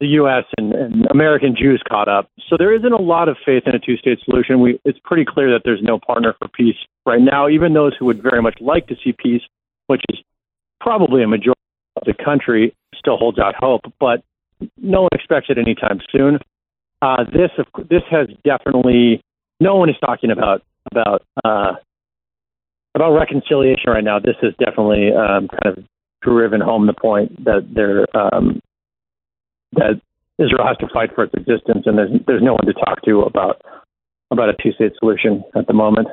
the 0.00 0.06
U.S. 0.08 0.44
And, 0.58 0.72
and 0.74 1.06
American 1.10 1.54
Jews 1.56 1.82
caught 1.88 2.08
up. 2.08 2.28
So 2.48 2.56
there 2.58 2.74
isn't 2.74 2.92
a 2.92 3.00
lot 3.00 3.28
of 3.28 3.36
faith 3.44 3.62
in 3.66 3.74
a 3.74 3.78
two-state 3.78 4.18
solution. 4.24 4.60
We, 4.60 4.80
it's 4.84 4.98
pretty 5.04 5.24
clear 5.24 5.50
that 5.52 5.62
there's 5.64 5.82
no 5.82 5.98
partner 5.98 6.34
for 6.38 6.48
peace 6.48 6.76
right 7.06 7.20
now. 7.20 7.48
Even 7.48 7.74
those 7.74 7.92
who 7.98 8.06
would 8.06 8.22
very 8.22 8.42
much 8.42 8.56
like 8.60 8.86
to 8.88 8.96
see 9.02 9.12
peace, 9.12 9.42
which 9.86 10.02
is 10.10 10.18
probably 10.80 11.22
a 11.22 11.28
majority 11.28 11.60
of 11.96 12.04
the 12.04 12.14
country, 12.24 12.74
still 12.94 13.16
holds 13.16 13.38
out 13.38 13.54
hope. 13.58 13.82
But 14.00 14.22
no 14.76 15.02
one 15.02 15.10
expects 15.12 15.46
it 15.48 15.58
anytime 15.58 16.00
soon. 16.10 16.38
Uh, 17.02 17.24
this 17.24 17.50
this 17.90 18.02
has 18.10 18.28
definitely 18.44 19.20
no 19.60 19.76
one 19.76 19.90
is 19.90 19.96
talking 20.04 20.30
about 20.30 20.62
about 20.90 21.22
uh, 21.44 21.74
about 22.94 23.12
reconciliation 23.12 23.90
right 23.90 24.04
now. 24.04 24.18
This 24.18 24.36
has 24.42 24.54
definitely 24.58 25.10
um, 25.12 25.48
kind 25.48 25.78
of 25.78 25.84
driven 26.22 26.60
home 26.60 26.86
the 26.86 26.94
point 26.94 27.44
that 27.44 27.68
there 27.74 28.06
um, 28.16 28.60
that 29.76 30.00
Israel 30.38 30.66
has 30.66 30.76
to 30.78 30.88
fight 30.92 31.14
for 31.14 31.24
its 31.24 31.34
existence, 31.34 31.84
and 31.86 31.96
there's 31.98 32.10
there's 32.26 32.42
no 32.42 32.54
one 32.54 32.66
to 32.66 32.72
talk 32.72 33.02
to 33.02 33.20
about 33.20 33.62
about 34.30 34.48
a 34.48 34.54
two 34.62 34.72
state 34.72 34.92
solution 34.98 35.44
at 35.54 35.66
the 35.66 35.72
moment. 35.72 36.08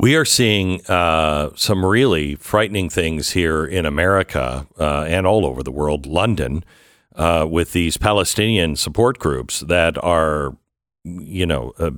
We 0.00 0.14
are 0.14 0.24
seeing 0.24 0.84
uh, 0.86 1.50
some 1.56 1.84
really 1.84 2.36
frightening 2.36 2.88
things 2.88 3.32
here 3.32 3.64
in 3.64 3.84
America 3.84 4.66
uh, 4.78 5.04
and 5.08 5.26
all 5.26 5.44
over 5.44 5.64
the 5.64 5.72
world, 5.72 6.06
London, 6.06 6.64
uh, 7.16 7.46
with 7.50 7.72
these 7.72 7.96
Palestinian 7.96 8.76
support 8.76 9.18
groups 9.18 9.60
that 9.60 9.98
are, 10.04 10.56
you 11.02 11.46
know, 11.46 11.72
uh, 11.80 11.90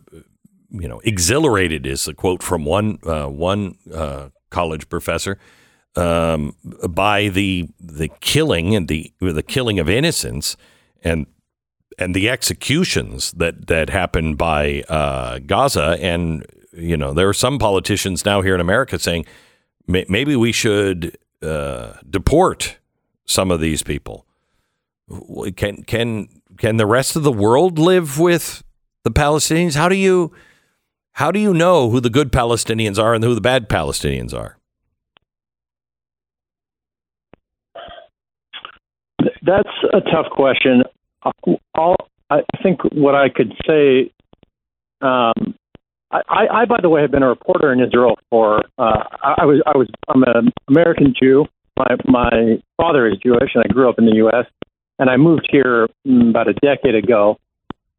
you 0.70 0.88
know, 0.88 1.00
exhilarated 1.04 1.86
is 1.86 2.08
a 2.08 2.14
quote 2.14 2.42
from 2.42 2.64
one 2.64 2.98
uh, 3.04 3.26
one 3.26 3.76
uh, 3.92 4.28
college 4.50 4.88
professor 4.88 5.38
um, 5.96 6.54
by 6.88 7.28
the 7.28 7.68
the 7.80 8.08
killing 8.20 8.74
and 8.74 8.88
the 8.88 9.12
the 9.20 9.42
killing 9.42 9.78
of 9.78 9.88
innocents 9.88 10.56
and 11.02 11.26
and 11.98 12.14
the 12.14 12.28
executions 12.28 13.32
that 13.32 13.66
that 13.66 13.90
happened 13.90 14.38
by 14.38 14.82
uh, 14.88 15.38
Gaza 15.40 15.98
and 16.00 16.46
you 16.72 16.96
know 16.96 17.12
there 17.12 17.28
are 17.28 17.34
some 17.34 17.58
politicians 17.58 18.24
now 18.24 18.40
here 18.40 18.54
in 18.54 18.60
America 18.60 18.98
saying 18.98 19.26
"May- 19.86 20.06
maybe 20.08 20.36
we 20.36 20.52
should 20.52 21.18
uh, 21.42 21.94
deport 22.08 22.78
some 23.26 23.50
of 23.50 23.60
these 23.60 23.82
people. 23.82 24.26
Can 25.56 25.82
can 25.82 26.28
can 26.58 26.76
the 26.76 26.86
rest 26.86 27.16
of 27.16 27.22
the 27.22 27.32
world 27.32 27.78
live 27.78 28.18
with 28.18 28.62
the 29.02 29.10
Palestinians? 29.10 29.74
How 29.74 29.88
do 29.88 29.96
you 29.96 30.32
how 31.12 31.32
do 31.32 31.40
you 31.40 31.52
know 31.52 31.90
who 31.90 32.00
the 32.00 32.10
good 32.10 32.30
Palestinians 32.30 33.02
are 33.02 33.14
and 33.14 33.24
who 33.24 33.34
the 33.34 33.40
bad 33.40 33.68
Palestinians 33.68 34.32
are? 34.32 34.59
That's 39.50 39.76
a 39.92 40.00
tough 40.00 40.30
question. 40.30 40.84
I 41.24 42.42
think 42.62 42.84
what 42.92 43.16
I 43.16 43.28
could 43.28 43.52
say. 43.66 44.12
Um, 45.02 45.56
I, 46.12 46.46
I, 46.52 46.64
by 46.66 46.78
the 46.80 46.88
way, 46.88 47.02
have 47.02 47.10
been 47.10 47.24
a 47.24 47.28
reporter 47.28 47.72
in 47.72 47.80
Israel 47.80 48.16
for. 48.30 48.62
Uh, 48.78 49.02
I, 49.22 49.44
was 49.44 49.60
I 49.66 49.76
was 49.76 49.88
I'm 50.08 50.22
an 50.22 50.52
American 50.68 51.14
Jew. 51.20 51.46
My 51.76 51.96
my 52.04 52.62
father 52.76 53.08
is 53.08 53.18
Jewish, 53.18 53.50
and 53.54 53.64
I 53.68 53.72
grew 53.72 53.88
up 53.88 53.98
in 53.98 54.06
the 54.06 54.14
U.S. 54.16 54.46
And 55.00 55.10
I 55.10 55.16
moved 55.16 55.48
here 55.50 55.88
mm, 56.06 56.30
about 56.30 56.46
a 56.46 56.52
decade 56.54 56.94
ago 56.94 57.36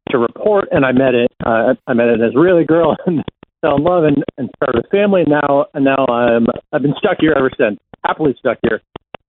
to 0.08 0.18
report, 0.18 0.68
and 0.70 0.86
I 0.86 0.92
met 0.92 1.14
it. 1.14 1.32
Uh, 1.44 1.74
I 1.86 1.92
met 1.92 2.08
an 2.08 2.22
Israeli 2.22 2.64
girl 2.64 2.96
and 3.06 3.22
fell 3.60 3.76
in 3.76 3.84
love 3.84 4.04
and, 4.04 4.24
and 4.38 4.48
started 4.56 4.86
a 4.86 4.88
family. 4.88 5.24
Now 5.26 5.66
and 5.74 5.84
now 5.84 6.06
I'm 6.06 6.46
I've 6.72 6.82
been 6.82 6.94
stuck 6.96 7.18
here 7.20 7.34
ever 7.36 7.50
since. 7.58 7.78
Happily 8.06 8.34
stuck 8.38 8.56
here 8.62 8.80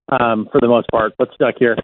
um, 0.07 0.47
for 0.51 0.61
the 0.61 0.67
most 0.67 0.87
part, 0.89 1.13
but 1.17 1.27
stuck 1.33 1.55
here. 1.59 1.75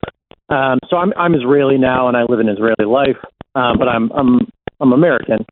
Um, 0.50 0.79
so 0.89 0.98
I'm 0.98 1.13
I'm 1.15 1.36
Israeli 1.36 1.77
now, 1.77 2.08
and 2.08 2.18
I 2.18 2.24
live 2.24 2.39
an 2.39 2.50
Israeli 2.50 2.86
life, 2.86 3.18
um, 3.56 3.77
but 3.77 3.88
I'm 3.88 4.12
I'm 4.12 4.39
I'm 4.79 4.94
American 4.94 5.46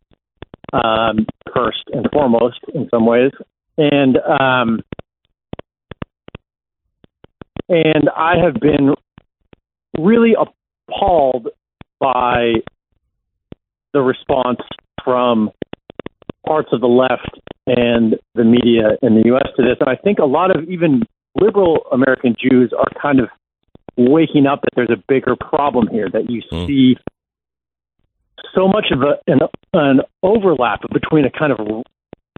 um, 0.73 1.25
first 1.53 1.83
and 1.93 2.07
foremost 2.11 2.59
in 2.73 2.89
some 2.89 3.05
ways, 3.05 3.31
and 3.77 4.17
um, 4.17 4.81
and 7.69 8.09
I 8.15 8.35
have 8.43 8.55
been 8.55 8.95
really 9.99 10.33
appalled 10.35 11.49
by 11.99 12.53
the 13.93 14.01
response 14.01 14.59
from 15.03 15.51
parts 16.45 16.69
of 16.71 16.81
the 16.81 16.87
left 16.87 17.39
and 17.67 18.15
the 18.35 18.43
media 18.43 18.97
in 19.01 19.15
the 19.15 19.23
U.S. 19.25 19.47
to 19.57 19.63
this, 19.63 19.77
and 19.79 19.89
I 19.89 19.95
think 19.95 20.19
a 20.19 20.25
lot 20.25 20.55
of 20.55 20.63
even 20.69 21.03
liberal 21.39 21.85
American 21.91 22.35
Jews 22.39 22.73
are 22.77 22.87
kind 22.99 23.19
of 23.19 23.27
waking 23.97 24.45
up 24.45 24.61
that 24.61 24.69
there's 24.75 24.89
a 24.89 25.03
bigger 25.07 25.35
problem 25.35 25.87
here. 25.87 26.09
That 26.09 26.29
you 26.29 26.41
Hmm. 26.49 26.65
see 26.67 26.97
so 28.53 28.67
much 28.67 28.91
of 28.91 29.01
a, 29.01 29.17
an, 29.27 29.39
an 29.73 30.01
overlap 30.23 30.81
between 30.91 31.25
a 31.25 31.31
kind 31.31 31.51
of 31.51 31.59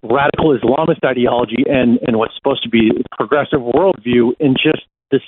radical 0.04 0.58
Islamist 0.58 1.04
ideology 1.06 1.64
and, 1.70 2.00
and 2.08 2.18
what's 2.18 2.36
supposed 2.36 2.64
to 2.64 2.70
be 2.70 2.92
progressive 3.12 3.60
worldview 3.60 4.32
in 4.40 4.56
just 4.56 4.86
this 5.12 5.22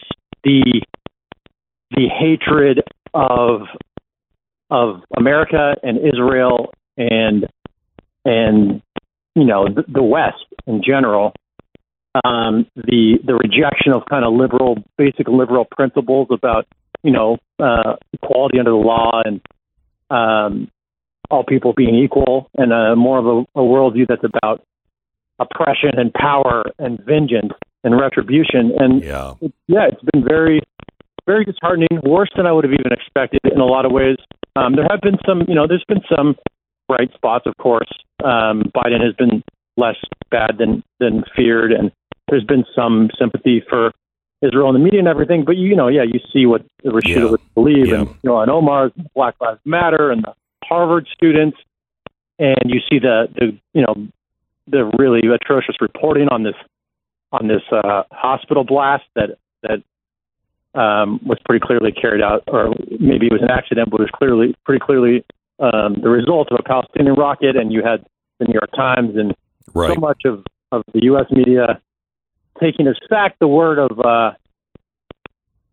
the 0.43 0.81
the 1.91 2.07
hatred 2.07 2.83
of 3.13 3.63
of 4.69 5.01
America 5.17 5.75
and 5.83 5.97
Israel 5.97 6.71
and 6.97 7.47
and 8.23 8.81
you 9.35 9.43
know 9.43 9.67
the, 9.67 9.83
the 9.87 10.03
West 10.03 10.45
in 10.67 10.81
general. 10.83 11.33
Um, 12.25 12.67
the 12.75 13.19
the 13.25 13.35
rejection 13.35 13.93
of 13.93 14.03
kind 14.09 14.25
of 14.25 14.33
liberal, 14.33 14.83
basic 14.97 15.27
liberal 15.27 15.65
principles 15.65 16.27
about 16.29 16.67
you 17.03 17.11
know 17.11 17.37
uh, 17.59 17.95
equality 18.13 18.59
under 18.59 18.71
the 18.71 18.77
law 18.77 19.21
and 19.23 19.41
um, 20.09 20.69
all 21.29 21.43
people 21.45 21.73
being 21.73 21.95
equal, 21.95 22.49
and 22.57 22.73
uh, 22.73 22.95
more 22.95 23.17
of 23.17 23.25
a, 23.25 23.59
a 23.59 23.63
worldview 23.63 24.07
that's 24.07 24.23
about 24.25 24.63
oppression 25.39 25.91
and 25.97 26.13
power 26.13 26.63
and 26.77 26.99
vengeance 27.05 27.53
and 27.83 27.99
retribution. 27.99 28.73
And 28.77 29.01
Yeah. 29.03 29.33
it, 29.41 29.53
yeah, 29.67 29.87
it's 29.87 30.01
been 30.13 30.23
very, 30.23 30.61
very 31.25 31.45
disheartening. 31.45 31.87
Worse 32.03 32.29
than 32.35 32.45
I 32.45 32.51
would 32.51 32.65
have 32.65 32.73
even 32.73 32.91
expected 32.91 33.39
in 33.45 33.59
a 33.59 33.65
lot 33.65 33.85
of 33.85 33.91
ways. 33.91 34.17
Um, 34.55 34.75
there 34.75 34.85
have 34.91 35.01
been 35.01 35.17
some, 35.25 35.45
you 35.47 35.55
know, 35.55 35.65
there's 35.65 35.85
been 35.87 36.03
some 36.13 36.35
bright 36.87 37.11
spots, 37.13 37.45
of 37.47 37.55
course. 37.57 37.89
Um, 38.23 38.69
Biden 38.75 39.01
has 39.03 39.15
been 39.17 39.41
less 39.77 39.95
bad 40.29 40.57
than 40.59 40.83
than 40.99 41.23
feared, 41.35 41.71
and 41.71 41.91
there's 42.31 42.43
been 42.45 42.65
some 42.75 43.09
sympathy 43.19 43.61
for 43.69 43.91
Israel 44.41 44.69
in 44.69 44.73
the 44.73 44.79
media 44.79 44.97
and 44.99 45.07
everything. 45.07 45.43
But 45.45 45.57
you 45.57 45.75
know, 45.75 45.87
yeah, 45.87 46.01
you 46.03 46.19
see 46.33 46.47
what 46.47 46.63
Rashida 46.83 47.15
Yeah. 47.25 47.25
would 47.29 47.41
believe, 47.53 47.89
Yeah. 47.89 47.95
and 47.99 48.07
you 48.07 48.15
know, 48.29 48.39
and 48.39 48.49
Omar's 48.49 48.91
Black 49.13 49.35
Lives 49.39 49.59
Matter, 49.65 50.09
and 50.09 50.23
the 50.23 50.33
Harvard 50.63 51.07
students, 51.13 51.57
and 52.39 52.57
you 52.65 52.79
see 52.89 52.97
the 52.97 53.27
the 53.35 53.55
you 53.73 53.83
know 53.85 54.07
the 54.67 54.85
really 54.97 55.21
atrocious 55.27 55.75
reporting 55.81 56.27
on 56.29 56.41
this 56.43 56.55
on 57.33 57.47
this 57.47 57.61
uh, 57.71 58.03
hospital 58.11 58.63
blast 58.63 59.03
that 59.15 59.37
that 59.63 59.83
um, 60.73 61.19
was 61.25 61.37
pretty 61.45 61.63
clearly 61.65 61.91
carried 61.91 62.21
out, 62.23 62.43
or 62.47 62.73
maybe 62.99 63.27
it 63.27 63.31
was 63.33 63.41
an 63.41 63.51
accident, 63.51 63.89
but 63.91 63.99
it 63.99 64.03
was 64.03 64.11
clearly 64.11 64.55
pretty 64.65 64.79
clearly 64.83 65.23
um, 65.59 65.97
the 66.01 66.09
result 66.09 66.47
of 66.51 66.57
a 66.59 66.63
Palestinian 66.63 67.15
rocket. 67.15 67.55
And 67.57 67.71
you 67.73 67.83
had 67.83 68.05
the 68.39 68.45
New 68.45 68.53
York 68.53 68.71
Times 68.75 69.15
and 69.17 69.35
Right. 69.73 69.93
so 69.93 69.99
much 70.01 70.23
of, 70.25 70.43
of 70.73 70.83
the 70.93 71.03
U.S. 71.03 71.25
media 71.31 71.79
taking 72.61 72.87
as 72.87 72.95
fact 73.09 73.39
the 73.39 73.47
word 73.47 73.79
of 73.79 73.99
uh, 73.99 74.31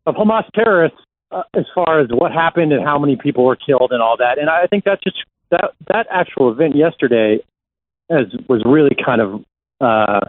of 0.06 0.14
Hamas 0.14 0.44
terrorists 0.54 0.98
uh, 1.30 1.42
as 1.54 1.66
far 1.74 2.00
as 2.00 2.08
what 2.10 2.32
happened 2.32 2.72
and 2.72 2.84
how 2.84 2.98
many 2.98 3.16
people 3.16 3.44
were 3.44 3.56
killed 3.56 3.90
and 3.92 4.00
all 4.02 4.16
that. 4.16 4.38
And 4.38 4.48
I 4.48 4.66
think 4.66 4.84
that's 4.84 5.02
just 5.02 5.18
that 5.50 5.72
that 5.88 6.06
actual 6.10 6.50
event 6.50 6.76
yesterday 6.76 7.40
as 8.10 8.26
was 8.48 8.62
really 8.64 8.96
kind 9.04 9.20
of 9.20 9.44
uh, 9.80 10.20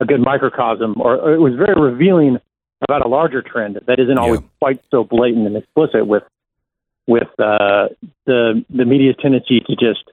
a 0.00 0.04
good 0.04 0.20
microcosm, 0.20 1.00
or, 1.00 1.16
or 1.16 1.34
it 1.34 1.38
was 1.38 1.54
very 1.54 1.80
revealing 1.80 2.38
about 2.82 3.06
a 3.06 3.08
larger 3.08 3.42
trend 3.42 3.78
that 3.86 4.00
isn't 4.00 4.18
always 4.18 4.40
Yeah. 4.40 4.46
quite 4.60 4.80
so 4.90 5.04
blatant 5.04 5.46
and 5.46 5.56
explicit 5.56 6.06
with 6.06 6.24
with 7.06 7.28
uh, 7.38 7.88
the 8.26 8.64
the 8.70 8.84
media's 8.84 9.16
tendency 9.20 9.60
to 9.60 9.76
just 9.76 10.10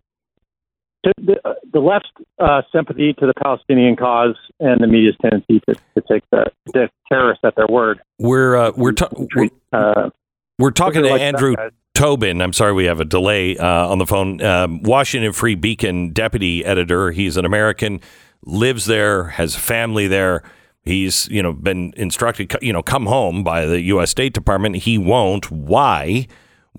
to 1.04 1.14
the, 1.18 1.40
uh, 1.46 1.54
the 1.72 1.80
left's 1.80 2.10
uh, 2.40 2.62
sympathy 2.74 3.14
to 3.14 3.26
the 3.26 3.34
Palestinian 3.42 3.96
cause 3.96 4.36
and 4.60 4.82
the 4.82 4.88
media's 4.88 5.16
tendency 5.22 5.62
to, 5.68 5.76
to 5.76 6.04
take 6.12 6.24
the, 6.32 6.46
the 6.74 6.90
terrorists 7.12 7.44
at 7.46 7.56
their 7.56 7.68
word. 7.68 8.00
We're 8.20 8.56
uh, 8.56 8.72
we're, 8.76 8.92
ta- 8.94 9.10
we're 9.14 9.50
Uh, 9.72 10.10
we're 10.58 10.72
talking 10.72 11.04
to 11.04 11.10
like 11.10 11.22
Andrew 11.22 11.56
that. 11.56 11.72
Tobin. 11.96 12.42
I'm 12.42 12.54
sorry 12.54 12.74
we 12.74 12.86
have 12.86 13.00
a 13.00 13.06
delay 13.06 13.58
uh, 13.58 13.88
on 13.88 13.98
the 13.98 14.06
phone. 14.06 14.42
Um, 14.42 14.84
Washington 14.84 15.34
Free 15.34 15.56
Beacon 15.56 16.12
deputy 16.12 16.66
editor. 16.66 17.12
He's 17.12 17.38
an 17.38 17.46
American, 17.46 18.02
lives 18.46 18.86
there, 18.86 19.26
has 19.26 19.56
family 19.56 20.08
there. 20.08 20.44
He's 20.82 21.28
you 21.30 21.44
know 21.44 21.54
been 21.54 21.94
instructed 21.98 22.54
you 22.62 22.74
know 22.74 22.82
come 22.84 23.06
home 23.06 23.44
by 23.44 23.66
the 23.66 23.82
U.S. 23.82 24.12
State 24.12 24.34
Department. 24.34 24.78
He 24.78 24.98
won't. 24.98 25.50
Why? 25.52 26.28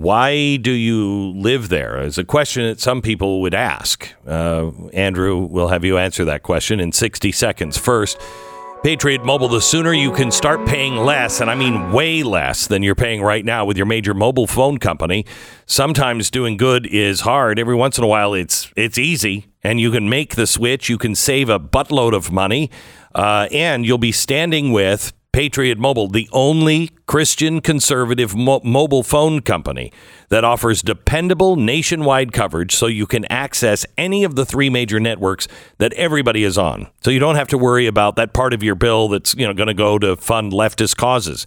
Why 0.01 0.57
do 0.57 0.71
you 0.71 1.33
live 1.33 1.69
there? 1.69 2.01
Is 2.01 2.17
a 2.17 2.25
question 2.25 2.63
that 2.63 2.81
some 2.81 3.03
people 3.03 3.43
would 3.43 3.53
ask. 3.53 4.09
Uh, 4.27 4.71
Andrew, 4.95 5.41
we'll 5.41 5.69
have 5.69 5.85
you 5.85 5.99
answer 5.99 6.25
that 6.25 6.43
question 6.43 6.81
in 6.81 6.91
60 6.91 7.31
seconds. 7.33 7.77
First, 7.77 8.19
Patriot 8.83 9.27
Mobile, 9.27 9.49
the 9.49 9.61
sooner 9.61 9.93
you 9.93 10.11
can 10.11 10.31
start 10.31 10.67
paying 10.67 10.97
less, 10.97 11.43
and 11.43 11.51
I 11.51 11.55
mean 11.55 11.93
way 11.93 12.23
less 12.23 12.67
than 12.67 12.83
you're 12.83 12.95
paying 12.95 13.21
right 13.21 13.45
now 13.45 13.67
with 13.67 13.77
your 13.77 13.85
major 13.85 14.15
mobile 14.15 14.47
phone 14.47 14.79
company. 14.79 15.27
Sometimes 15.67 16.31
doing 16.31 16.57
good 16.57 16.87
is 16.87 17.21
hard. 17.21 17.59
Every 17.59 17.75
once 17.75 17.99
in 17.99 18.05
a 18.05 18.07
while, 18.07 18.33
it's 18.33 18.73
it's 18.77 18.97
easy, 18.97 19.49
and 19.63 19.79
you 19.79 19.91
can 19.91 20.09
make 20.09 20.35
the 20.35 20.47
switch. 20.47 20.89
You 20.89 20.97
can 20.97 21.15
save 21.15 21.51
a 21.51 21.61
buttload 21.61 22.15
of 22.15 22.33
money, 22.33 22.71
uh, 23.15 23.49
and 23.53 23.85
you'll 23.85 23.99
be 23.99 24.13
standing 24.13 24.73
with 24.73 25.13
Patriot 25.33 25.79
Mobile, 25.79 26.09
the 26.09 26.29
only 26.33 26.91
Christian 27.07 27.61
conservative 27.61 28.35
mo- 28.35 28.61
mobile 28.65 29.03
phone 29.03 29.41
company 29.41 29.93
that 30.29 30.45
offers 30.45 30.83
dependable 30.83 31.57
nationwide 31.57 32.33
coverage 32.33 32.75
so 32.75 32.87
you 32.87 33.07
can 33.07 33.25
access 33.27 33.87
any 33.97 34.25
of 34.25 34.35
the 34.35 34.45
three 34.45 34.71
major 34.71 34.99
networks 34.99 35.47
that 35.79 35.93
everybody 35.93 36.43
is 36.43 36.59
on. 36.59 36.89
So 37.03 37.11
you 37.11 37.21
don't 37.21 37.37
have 37.37 37.49
to 37.49 37.59
worry 37.59 37.87
about 37.87 38.17
that 38.17 38.33
part 38.33 38.53
of 38.53 38.63
your 38.63 38.75
bill 38.75 39.09
that's, 39.09 39.35
you 39.35 39.47
know, 39.47 39.55
going 39.55 39.69
to 39.69 39.75
go 39.75 39.99
to 39.99 40.17
fund 40.17 40.53
leftist 40.53 40.97
causes. 40.97 41.47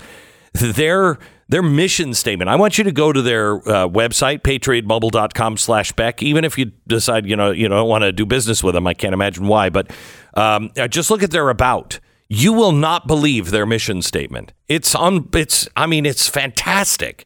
Their 0.54 1.18
their 1.50 1.62
mission 1.62 2.14
statement. 2.14 2.50
I 2.50 2.56
want 2.56 2.78
you 2.78 2.84
to 2.86 2.92
go 2.92 3.12
to 3.12 3.22
their 3.22 3.56
uh, 3.58 3.88
website, 3.88 4.42
patriotmobile.com 4.42 5.58
slash 5.58 5.92
Beck, 5.92 6.24
even 6.24 6.46
if 6.46 6.58
you 6.58 6.72
decide, 6.88 7.28
you 7.28 7.36
know, 7.36 7.52
you 7.52 7.68
don't 7.68 7.88
want 7.88 8.04
to 8.04 8.12
do 8.12 8.26
business 8.26 8.64
with 8.64 8.74
them. 8.74 8.88
I 8.88 8.94
can't 8.94 9.14
imagine 9.14 9.48
why, 9.48 9.70
but 9.70 9.92
um, 10.36 10.72
uh, 10.78 10.88
just 10.88 11.12
look 11.12 11.22
at 11.22 11.32
their 11.32 11.50
about 11.50 12.00
you 12.34 12.52
will 12.52 12.72
not 12.72 13.06
believe 13.06 13.52
their 13.52 13.66
mission 13.66 14.02
statement. 14.02 14.54
It's 14.68 14.96
on 14.96 15.30
it's 15.34 15.70
I 15.78 15.86
mean 15.86 16.06
it's 16.06 16.28
fantastic. 16.28 17.26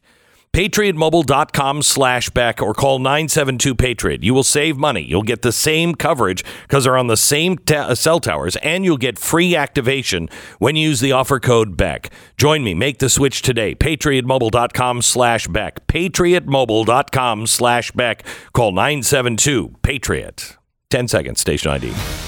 patriotmobile.com 0.52 1.82
slash 1.82 2.28
Beck 2.30 2.60
or 2.60 2.74
call 2.74 2.98
972 2.98 3.74
Patriot. 3.74 4.22
You 4.22 4.34
will 4.34 4.42
save 4.42 4.76
money. 4.76 5.02
You'll 5.02 5.22
get 5.22 5.40
the 5.42 5.52
same 5.52 5.94
coverage 5.94 6.44
because 6.62 6.84
they're 6.84 6.98
on 6.98 7.06
the 7.06 7.16
same 7.16 7.56
ta- 7.56 7.86
uh, 7.88 7.94
cell 7.94 8.20
towers 8.20 8.56
and 8.56 8.84
you'll 8.84 8.96
get 8.98 9.18
free 9.18 9.56
activation 9.56 10.28
when 10.58 10.76
you 10.76 10.88
use 10.88 11.00
the 11.00 11.12
offer 11.12 11.40
code 11.40 11.76
Beck. 11.76 12.10
Join 12.36 12.62
me. 12.62 12.74
Make 12.74 12.98
the 12.98 13.08
switch 13.08 13.40
today. 13.40 13.74
patriotmobile.com 13.74 15.00
slash 15.02 15.48
Beck. 15.48 15.86
patriotmobile.com 15.86 17.46
slash 17.46 17.92
Beck. 17.92 18.24
Call 18.52 18.72
972 18.72 19.76
Patriot. 19.82 20.56
10 20.90 21.08
seconds. 21.08 21.40
Station 21.40 21.70
ID. 21.70 22.27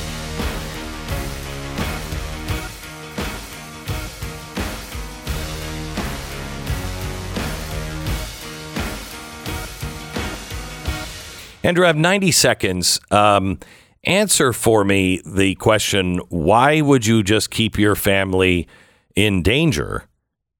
Andrew, 11.62 11.84
I 11.84 11.88
have 11.88 11.96
90 11.96 12.32
seconds. 12.32 13.00
Um, 13.10 13.58
answer 14.04 14.52
for 14.52 14.84
me 14.84 15.20
the 15.26 15.54
question 15.56 16.18
why 16.28 16.80
would 16.80 17.04
you 17.04 17.22
just 17.22 17.50
keep 17.50 17.78
your 17.78 17.94
family 17.94 18.66
in 19.14 19.42
danger 19.42 20.04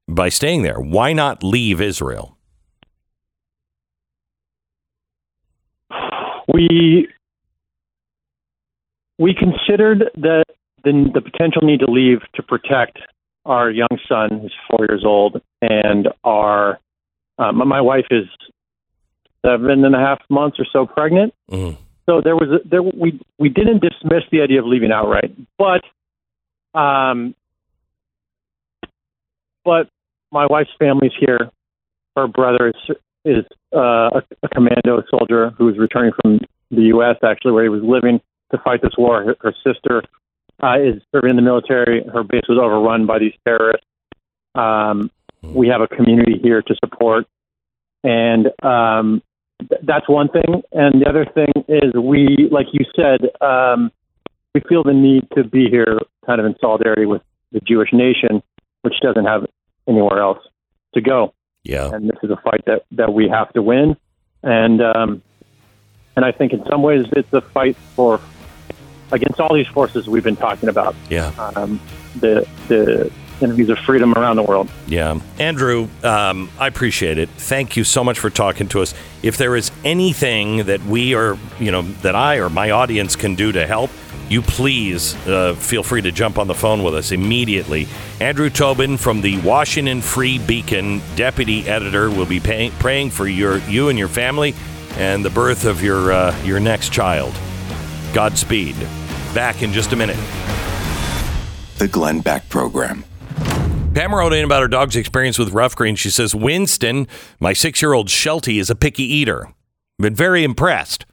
by 0.07 0.29
staying 0.29 0.63
there? 0.63 0.79
Why 0.79 1.13
not 1.13 1.43
leave 1.43 1.81
Israel? 1.81 2.37
we 6.53 7.09
we 9.19 9.35
considered 9.35 10.05
the, 10.15 10.43
the 10.85 11.11
the 11.15 11.21
potential 11.21 11.63
need 11.63 11.81
to 11.81 11.91
leave 11.91 12.21
to 12.35 12.43
protect 12.43 12.99
our 13.45 13.71
young 13.71 13.89
son, 14.09 14.41
who's 14.41 14.55
four 14.69 14.87
years 14.89 15.03
old, 15.05 15.41
and 15.63 16.09
our 16.25 16.79
um, 17.39 17.57
my 17.69 17.81
wife 17.81 18.07
is 18.11 18.25
seven 19.45 19.85
and 19.85 19.95
a 19.95 19.99
half 19.99 20.21
months 20.29 20.59
or 20.59 20.67
so 20.73 20.87
pregnant. 20.87 21.35
Mm. 21.51 21.77
So 22.07 22.21
there 22.23 22.35
was 22.35 22.61
a, 22.61 22.69
there 22.69 22.83
we 22.83 23.21
we 23.39 23.49
didn't 23.49 23.81
dismiss 23.81 24.25
the 24.33 24.41
idea 24.43 24.61
of 24.61 24.67
leaving 24.67 24.91
outright, 24.91 25.33
but 25.57 25.83
um, 26.79 27.35
but 29.65 29.89
my 30.33 30.47
wife's 30.47 30.71
family's 30.79 31.13
here. 31.19 31.51
Her 32.17 32.27
brother 32.27 32.69
is 32.69 32.97
is 33.25 33.45
uh, 33.75 34.11
a, 34.19 34.23
a 34.43 34.49
commando 34.49 35.03
soldier 35.11 35.51
who 35.51 35.67
was 35.67 35.79
returning 35.79 36.13
from 36.21 36.41
the 36.71 36.83
U.S. 36.95 37.17
actually, 37.23 37.53
where 37.53 37.65
he 37.65 37.69
was 37.69 37.83
living 37.83 38.21
to 38.51 38.59
fight 38.59 38.83
this 38.83 38.93
war. 38.97 39.23
Her, 39.23 39.37
her 39.41 39.55
sister 39.65 40.03
uh, 40.63 40.81
is 40.81 41.03
serving 41.13 41.31
in 41.31 41.37
the 41.37 41.43
military. 41.43 42.03
Her 42.13 42.23
base 42.23 42.45
was 42.49 42.59
overrun 42.61 43.07
by 43.07 43.19
these 43.19 43.35
terrorists. 43.45 43.87
Um, 44.55 45.11
we 45.43 45.69
have 45.69 45.81
a 45.81 45.87
community 45.87 46.39
here 46.43 46.61
to 46.61 46.75
support, 46.85 47.27
and 48.03 48.49
um, 48.63 49.23
th- 49.69 49.81
that's 49.85 50.09
one 50.09 50.29
thing. 50.29 50.63
And 50.73 51.01
the 51.03 51.09
other 51.09 51.25
thing 51.25 51.53
is, 51.69 51.93
we, 51.95 52.49
like 52.51 52.67
you 52.73 52.85
said, 52.97 53.21
um, 53.41 53.91
we 54.55 54.61
feel 54.69 54.83
the 54.83 54.93
need 54.93 55.29
to 55.37 55.45
be 55.45 55.69
here, 55.71 55.99
kind 56.27 56.41
of 56.41 56.47
in 56.47 56.55
solidarity 56.61 57.07
with 57.07 57.23
the 57.53 57.61
Jewish 57.61 57.93
nation, 57.93 58.43
which 58.83 58.95
doesn't 59.03 59.25
have 59.27 59.47
anywhere 59.89 60.21
else 60.21 60.39
to 60.95 61.01
go 61.01 61.33
Yeah. 61.65 61.91
and 61.93 62.09
this 62.09 62.19
is 62.23 62.31
a 62.31 62.37
fight 62.37 62.65
that 62.67 62.85
that 62.93 63.13
we 63.13 63.29
have 63.29 63.53
to 63.53 63.63
win. 63.63 63.97
And 64.43 64.81
um, 64.83 65.23
and 66.17 66.25
I 66.25 66.33
think 66.33 66.53
in 66.53 66.65
some 66.69 66.83
ways 66.83 67.07
it's 67.13 67.33
a 67.33 67.41
fight 67.41 67.77
for 67.95 68.21
against 69.13 69.41
all 69.41 69.55
these 69.55 69.67
forces 69.69 70.09
we've 70.09 70.25
been 70.25 70.37
talking 70.37 70.69
about. 70.69 70.95
Yeah. 71.09 71.29
Um, 71.39 71.81
the 72.21 72.47
the 72.69 73.11
enemies 73.43 73.69
of 73.69 73.79
freedom 73.79 74.15
around 74.15 74.37
the 74.37 74.43
world. 74.43 74.69
Yeah. 74.87 75.21
Andrew, 75.39 75.89
um, 76.03 76.51
I 76.59 76.67
appreciate 76.67 77.19
it. 77.19 77.29
Thank 77.31 77.77
you 77.77 77.85
so 77.85 78.05
much 78.05 78.19
for 78.19 78.31
talking 78.31 78.69
to 78.69 78.81
us. 78.81 78.95
If 79.23 79.37
there 79.37 79.57
is 79.57 79.71
anything 79.85 80.65
that 80.65 80.83
we 80.85 81.15
or, 81.15 81.39
you 81.59 81.71
know, 81.71 81.83
that 81.83 82.15
I 82.15 82.37
or 82.37 82.51
my 82.51 82.71
audience 82.71 83.17
can 83.17 83.35
do 83.35 83.53
to 83.53 83.67
help, 83.67 83.91
you 84.29 84.43
please 84.43 85.15
uh, 85.27 85.55
feel 85.57 85.83
free 85.83 86.03
to 86.03 86.13
jump 86.13 86.39
on 86.39 86.47
the 86.47 86.55
phone 86.55 86.85
with 86.85 86.95
us 86.95 87.11
immediately. 87.11 87.89
Andrew 88.21 88.49
Tobin 88.49 88.97
from 88.97 89.21
the 89.21 89.39
Washington 89.41 90.01
Free 90.01 90.39
Beacon, 90.39 91.03
deputy 91.17 91.69
editor, 91.69 92.09
will 92.11 92.27
be 92.27 92.39
pay- 92.39 92.71
praying 92.79 93.11
for 93.11 93.27
your 93.27 93.59
you 93.59 93.89
and 93.89 93.99
your 93.99 94.09
family 94.09 94.55
and 94.97 95.25
the 95.25 95.31
birth 95.31 95.65
of 95.65 95.83
your 95.83 96.13
uh, 96.13 96.45
your 96.45 96.61
next 96.61 96.93
child. 96.93 97.35
Godspeed. 98.15 98.77
Back 99.35 99.63
in 99.63 99.73
just 99.73 99.93
a 99.93 99.97
minute. 99.97 100.19
The 101.79 101.89
Glenn 101.89 102.21
Beck 102.21 102.49
Program. 102.49 103.05
Pam 103.95 104.15
wrote 104.15 104.33
in 104.33 104.45
about 104.45 104.63
her 104.63 104.69
dog's 104.69 104.95
experience 104.95 105.37
with 105.37 105.53
Ruff 105.53 105.75
Greens. 105.75 105.99
She 105.99 106.11
says, 106.11 106.33
Winston, 106.33 107.09
my 107.41 107.53
six 107.53 107.83
year 107.83 107.93
old 107.93 108.09
Sheltie, 108.09 108.61
is 108.61 108.71
a 108.71 108.77
picky 108.77 109.03
eater. 109.03 109.53
Been 109.99 110.15
very 110.15 110.45
impressed. 110.45 111.07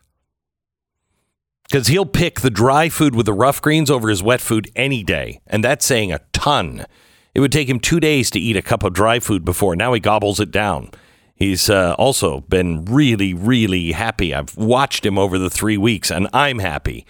Because 1.63 1.88
he'll 1.88 2.06
pick 2.06 2.42
the 2.42 2.52
dry 2.52 2.88
food 2.88 3.16
with 3.16 3.26
the 3.26 3.34
Ruff 3.34 3.62
Greens 3.63 3.90
over 3.90 4.10
his 4.10 4.22
wet 4.22 4.42
food 4.42 4.72
any 4.76 5.04
day. 5.04 5.42
And 5.48 5.63
that's 5.63 5.86
saying 5.86 6.12
a 6.12 6.22
ton. 6.34 6.86
It 7.34 7.40
would 7.40 7.52
take 7.52 7.68
him 7.68 7.80
two 7.80 8.00
days 8.00 8.30
to 8.32 8.40
eat 8.40 8.56
a 8.56 8.62
cup 8.62 8.84
of 8.84 8.94
dry 8.94 9.20
food 9.20 9.44
before. 9.44 9.76
Now 9.76 9.94
he 9.94 10.00
gobbles 10.00 10.40
it 10.40 10.52
down. 10.52 10.92
He's 11.36 11.70
uh, 11.70 11.96
also 11.98 12.42
been 12.42 12.86
really, 12.86 13.34
really 13.34 13.92
happy. 13.92 14.34
I've 14.34 14.56
watched 14.56 15.06
him 15.06 15.18
over 15.18 15.38
the 15.38 15.50
three 15.50 15.78
weeks, 15.78 16.12
and 16.12 16.28
I'm 16.32 16.60
happy. 16.60 17.06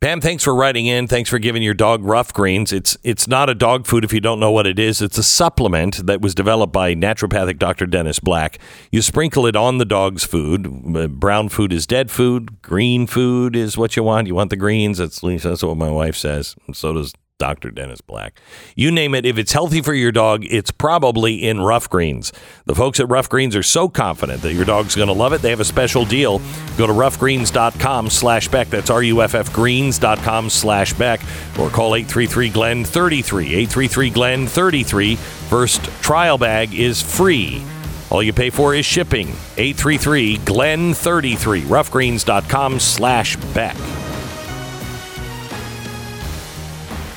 Pam, 0.00 0.20
thanks 0.20 0.44
for 0.44 0.54
writing 0.54 0.86
in. 0.86 1.06
Thanks 1.06 1.30
for 1.30 1.38
giving 1.38 1.62
your 1.62 1.72
dog 1.72 2.04
Ruff 2.04 2.32
Greens. 2.32 2.72
It's 2.72 2.96
it's 3.02 3.26
not 3.26 3.48
a 3.48 3.54
dog 3.54 3.86
food 3.86 4.04
if 4.04 4.12
you 4.12 4.20
don't 4.20 4.38
know 4.38 4.50
what 4.50 4.66
it 4.66 4.78
is. 4.78 5.00
It's 5.00 5.16
a 5.16 5.22
supplement 5.22 6.06
that 6.06 6.20
was 6.20 6.34
developed 6.34 6.74
by 6.74 6.94
naturopathic 6.94 7.58
Dr. 7.58 7.86
Dennis 7.86 8.18
Black. 8.18 8.58
You 8.92 9.00
sprinkle 9.00 9.46
it 9.46 9.56
on 9.56 9.78
the 9.78 9.86
dog's 9.86 10.24
food. 10.24 10.66
Uh, 10.94 11.08
brown 11.08 11.48
food 11.48 11.72
is 11.72 11.86
dead 11.86 12.10
food. 12.10 12.60
Green 12.60 13.06
food 13.06 13.56
is 13.56 13.78
what 13.78 13.96
you 13.96 14.02
want. 14.02 14.26
You 14.26 14.34
want 14.34 14.50
the 14.50 14.56
greens. 14.56 14.98
That's 14.98 15.20
that's 15.20 15.62
what 15.62 15.78
my 15.78 15.90
wife 15.90 16.16
says. 16.16 16.54
And 16.66 16.76
so 16.76 16.92
does 16.92 17.14
Dr. 17.38 17.70
Dennis 17.70 18.00
Black. 18.00 18.40
You 18.76 18.90
name 18.92 19.14
it, 19.14 19.26
if 19.26 19.36
it's 19.38 19.52
healthy 19.52 19.82
for 19.82 19.92
your 19.92 20.12
dog, 20.12 20.44
it's 20.48 20.70
probably 20.70 21.46
in 21.46 21.60
Ruff 21.60 21.90
Greens. 21.90 22.32
The 22.66 22.74
folks 22.74 23.00
at 23.00 23.08
Ruff 23.08 23.28
Greens 23.28 23.56
are 23.56 23.62
so 23.62 23.88
confident 23.88 24.42
that 24.42 24.54
your 24.54 24.64
dog's 24.64 24.94
going 24.94 25.08
to 25.08 25.14
love 25.14 25.32
it. 25.32 25.42
They 25.42 25.50
have 25.50 25.60
a 25.60 25.64
special 25.64 26.04
deal. 26.04 26.38
Go 26.78 26.86
to 26.86 26.92
ruffgreens.com 26.92 28.10
slash 28.10 28.48
Beck. 28.48 28.68
That's 28.70 28.90
R-U-F-F 28.90 29.52
greens.com 29.52 30.50
slash 30.50 30.92
Beck. 30.94 31.20
Or 31.58 31.70
call 31.70 31.92
833-GLEN-33. 31.92 33.66
833-GLEN-33. 33.66 35.16
First 35.16 35.84
trial 36.02 36.38
bag 36.38 36.74
is 36.74 37.02
free. 37.02 37.62
All 38.10 38.22
you 38.22 38.32
pay 38.32 38.50
for 38.50 38.74
is 38.74 38.86
shipping. 38.86 39.28
833-GLEN-33. 39.56 41.62
Ruffgreens.com 41.62 42.78
slash 42.78 43.36
Beck. 43.54 43.76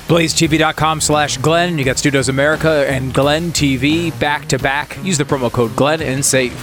BlazeTV.com 0.08 1.02
slash 1.02 1.38
Glenn. 1.38 1.78
You 1.78 1.84
got 1.84 1.98
Stu 1.98 2.12
Does 2.12 2.30
America 2.30 2.90
and 2.90 3.14
Glenn 3.14 3.52
TV 3.52 4.18
back 4.20 4.48
to 4.48 4.58
back. 4.58 4.98
Use 5.04 5.18
the 5.18 5.26
promo 5.26 5.52
code 5.52 5.76
Glenn 5.76 6.02
and 6.02 6.24
save. 6.24 6.54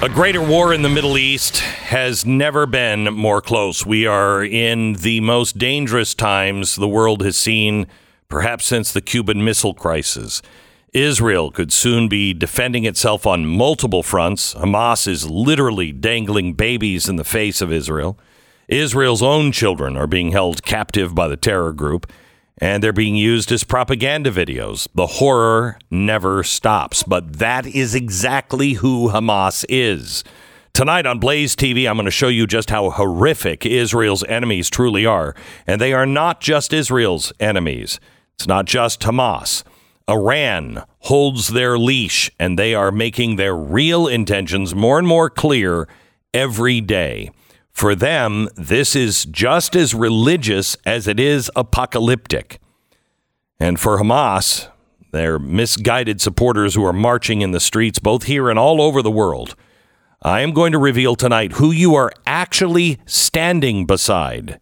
A 0.00 0.08
greater 0.08 0.42
war 0.42 0.72
in 0.72 0.82
the 0.82 0.88
Middle 0.88 1.16
East 1.16 1.58
has 1.58 2.24
never 2.24 2.66
been 2.66 3.04
more 3.14 3.40
close. 3.40 3.86
We 3.86 4.06
are 4.06 4.42
in 4.42 4.94
the 4.94 5.20
most 5.20 5.58
dangerous 5.58 6.14
times 6.14 6.74
the 6.74 6.88
world 6.88 7.22
has 7.22 7.36
seen, 7.36 7.86
perhaps 8.28 8.64
since 8.64 8.92
the 8.92 9.00
Cuban 9.00 9.44
Missile 9.44 9.74
Crisis. 9.74 10.42
Israel 10.94 11.50
could 11.50 11.72
soon 11.72 12.08
be 12.08 12.32
defending 12.32 12.84
itself 12.84 13.26
on 13.26 13.46
multiple 13.46 14.02
fronts. 14.02 14.54
Hamas 14.54 15.06
is 15.06 15.28
literally 15.28 15.92
dangling 15.92 16.54
babies 16.54 17.08
in 17.08 17.16
the 17.16 17.24
face 17.24 17.60
of 17.60 17.70
Israel. 17.70 18.18
Israel's 18.68 19.22
own 19.22 19.52
children 19.52 19.96
are 19.96 20.06
being 20.06 20.32
held 20.32 20.62
captive 20.62 21.14
by 21.14 21.28
the 21.28 21.36
terror 21.36 21.72
group, 21.72 22.10
and 22.58 22.82
they're 22.82 22.92
being 22.92 23.16
used 23.16 23.52
as 23.52 23.64
propaganda 23.64 24.30
videos. 24.30 24.88
The 24.94 25.06
horror 25.06 25.78
never 25.90 26.42
stops, 26.42 27.02
but 27.02 27.34
that 27.38 27.66
is 27.66 27.94
exactly 27.94 28.74
who 28.74 29.10
Hamas 29.10 29.64
is. 29.68 30.24
Tonight 30.72 31.06
on 31.06 31.18
Blaze 31.18 31.56
TV, 31.56 31.88
I'm 31.88 31.96
going 31.96 32.04
to 32.04 32.10
show 32.10 32.28
you 32.28 32.46
just 32.46 32.70
how 32.70 32.90
horrific 32.90 33.66
Israel's 33.66 34.24
enemies 34.24 34.70
truly 34.70 35.04
are. 35.04 35.34
And 35.66 35.80
they 35.80 35.92
are 35.92 36.06
not 36.06 36.40
just 36.40 36.72
Israel's 36.72 37.32
enemies, 37.40 38.00
it's 38.36 38.46
not 38.46 38.64
just 38.64 39.00
Hamas. 39.00 39.64
Iran 40.08 40.84
holds 41.00 41.48
their 41.48 41.78
leash, 41.78 42.30
and 42.38 42.58
they 42.58 42.74
are 42.74 42.90
making 42.90 43.36
their 43.36 43.54
real 43.54 44.06
intentions 44.06 44.74
more 44.74 44.98
and 44.98 45.06
more 45.06 45.28
clear 45.28 45.86
every 46.32 46.80
day. 46.80 47.30
For 47.70 47.94
them, 47.94 48.48
this 48.56 48.96
is 48.96 49.24
just 49.26 49.76
as 49.76 49.94
religious 49.94 50.76
as 50.84 51.06
it 51.06 51.20
is 51.20 51.50
apocalyptic. 51.54 52.58
And 53.60 53.78
for 53.78 53.98
Hamas, 53.98 54.68
their 55.12 55.38
misguided 55.38 56.20
supporters 56.20 56.74
who 56.74 56.84
are 56.84 56.92
marching 56.92 57.40
in 57.42 57.52
the 57.52 57.60
streets, 57.60 57.98
both 57.98 58.24
here 58.24 58.50
and 58.50 58.58
all 58.58 58.80
over 58.80 59.02
the 59.02 59.10
world, 59.10 59.54
I 60.22 60.40
am 60.40 60.52
going 60.52 60.72
to 60.72 60.78
reveal 60.78 61.14
tonight 61.14 61.52
who 61.52 61.70
you 61.70 61.94
are 61.94 62.10
actually 62.26 62.98
standing 63.06 63.86
beside. 63.86 64.58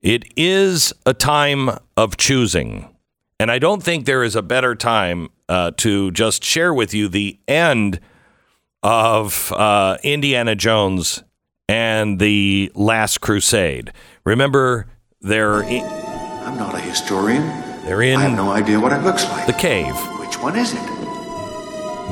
It 0.00 0.24
is 0.36 0.92
a 1.04 1.14
time 1.14 1.70
of 1.96 2.16
choosing. 2.16 2.93
And 3.40 3.50
I 3.50 3.58
don't 3.58 3.82
think 3.82 4.06
there 4.06 4.22
is 4.22 4.36
a 4.36 4.42
better 4.42 4.74
time 4.74 5.28
uh, 5.48 5.72
to 5.78 6.10
just 6.12 6.44
share 6.44 6.72
with 6.72 6.94
you 6.94 7.08
the 7.08 7.38
end 7.48 8.00
of 8.82 9.52
uh, 9.52 9.98
Indiana 10.02 10.54
Jones 10.54 11.22
and 11.68 12.18
the 12.18 12.70
Last 12.74 13.20
Crusade. 13.20 13.92
Remember, 14.24 14.86
they're 15.20 15.62
in, 15.62 15.82
I'm 15.84 16.56
not 16.56 16.74
a 16.74 16.78
historian. 16.80 17.42
they're 17.84 18.02
in 18.02 18.18
I 18.18 18.22
have 18.24 18.36
no 18.36 18.50
idea 18.50 18.78
what 18.78 18.92
it 18.92 19.02
looks 19.02 19.24
like. 19.30 19.46
the 19.46 19.52
cave 19.54 19.94
Which 20.20 20.38
one 20.40 20.56
is 20.56 20.72
it? 20.74 20.80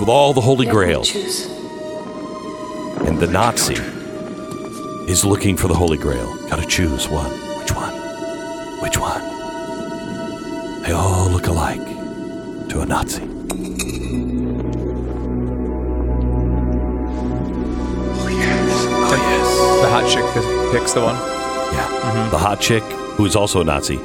with 0.01 0.09
all 0.09 0.33
the 0.33 0.41
holy 0.41 0.65
Let 0.67 0.73
me 0.75 0.79
grails, 0.79 1.15
and 3.07 3.19
the 3.19 3.27
Nazi 3.27 3.75
is 5.11 5.25
looking 5.25 5.57
for 5.57 5.69
the 5.69 5.75
holy 5.75 5.99
grail. 5.99 6.35
Got 6.49 6.61
to 6.61 6.67
choose 6.67 7.09
one. 7.09 7.31
Which 7.59 7.73
one? 7.75 7.93
Which 8.81 8.99
one? 8.99 9.21
They 10.83 10.92
all 10.92 11.29
look 11.31 11.47
alike 11.47 11.85
to 12.68 12.81
a 12.81 12.87
Nazi. 12.87 13.23
Oh, 16.95 18.29
yes. 18.29 18.87
Oh 18.88 19.16
yes. 19.16 19.49
The 19.83 19.88
hot 19.88 20.05
chick 20.11 20.25
picks 20.73 20.92
the 20.92 21.01
one. 21.01 21.14
Yeah. 21.75 22.29
The 22.31 22.38
hot 22.38 22.61
chick, 22.61 22.83
who 23.16 23.25
is 23.27 23.37
also 23.37 23.61
a 23.61 23.64
Nazi, 23.64 23.99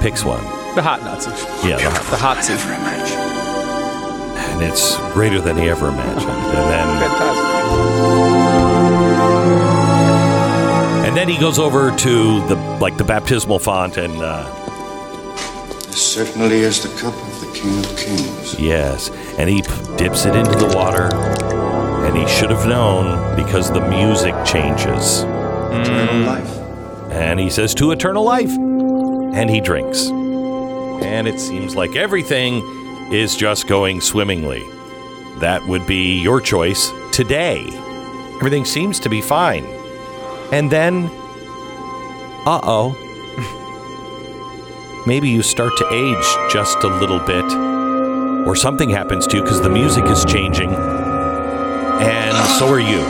picks 0.00 0.24
one. 0.24 0.42
The 0.74 0.82
hot 0.82 1.02
Nazi. 1.02 1.30
Yeah, 1.68 1.76
the 1.76 1.90
hot, 1.90 2.10
The 2.10 2.16
hot 2.16 2.44
seat. 2.44 2.54
Never 2.54 2.74
imagine. 2.74 3.18
and 4.52 4.62
it's 4.62 4.96
greater 5.12 5.40
than 5.40 5.56
he 5.56 5.68
ever 5.68 5.88
imagined. 5.88 6.30
And 6.30 6.70
then, 6.72 6.86
Fantastic. 7.00 7.52
and 11.08 11.16
then 11.16 11.28
he 11.28 11.36
goes 11.38 11.58
over 11.58 11.90
to 11.96 12.40
the 12.48 12.56
like 12.80 12.96
the 12.96 13.04
baptismal 13.04 13.58
font, 13.58 13.96
and 13.98 14.14
uh, 14.22 14.44
This 15.92 16.14
certainly 16.14 16.60
is 16.60 16.82
the 16.82 16.88
cup 17.00 17.14
of 17.14 17.40
the 17.40 17.52
King 17.58 17.78
of 17.78 17.96
Kings. 17.98 18.58
yes, 18.58 19.10
and 19.38 19.48
he 19.48 19.60
p- 19.62 19.68
dips 19.96 20.24
it 20.24 20.34
into 20.34 20.58
the 20.58 20.72
water, 20.74 21.14
and 22.06 22.16
he 22.16 22.26
should 22.26 22.50
have 22.50 22.66
known 22.66 23.36
because 23.36 23.70
the 23.70 23.80
music 23.88 24.34
changes, 24.46 25.20
Eternal 25.22 26.26
life. 26.26 26.58
and 27.12 27.38
he 27.38 27.50
says 27.50 27.74
to 27.74 27.90
eternal 27.90 28.24
life, 28.24 28.50
and 28.50 29.50
he 29.50 29.60
drinks, 29.60 30.08
and 30.08 31.28
it 31.28 31.38
seems 31.38 31.76
like 31.76 31.94
everything 31.94 32.62
is 33.12 33.36
just 33.36 33.66
going 33.66 34.00
swimmingly. 34.00 34.62
That 35.40 35.62
would 35.68 35.86
be 35.86 36.18
your 36.22 36.40
choice 36.40 36.90
today. 37.12 37.66
Everything 38.36 38.64
seems 38.64 38.98
to 39.00 39.10
be 39.10 39.20
fine. 39.20 39.66
And 40.52 40.70
then, 40.70 41.10
uh 42.46 42.60
oh. 42.62 42.96
Maybe 45.04 45.28
you 45.28 45.42
start 45.42 45.76
to 45.78 45.92
age 45.92 46.52
just 46.52 46.84
a 46.84 46.86
little 46.86 47.18
bit, 47.18 47.44
or 48.46 48.54
something 48.54 48.88
happens 48.88 49.26
to 49.26 49.36
you 49.36 49.42
because 49.42 49.60
the 49.60 49.68
music 49.68 50.06
is 50.06 50.24
changing, 50.24 50.72
and 50.72 52.36
so 52.58 52.68
are 52.68 52.78
you. 52.78 53.00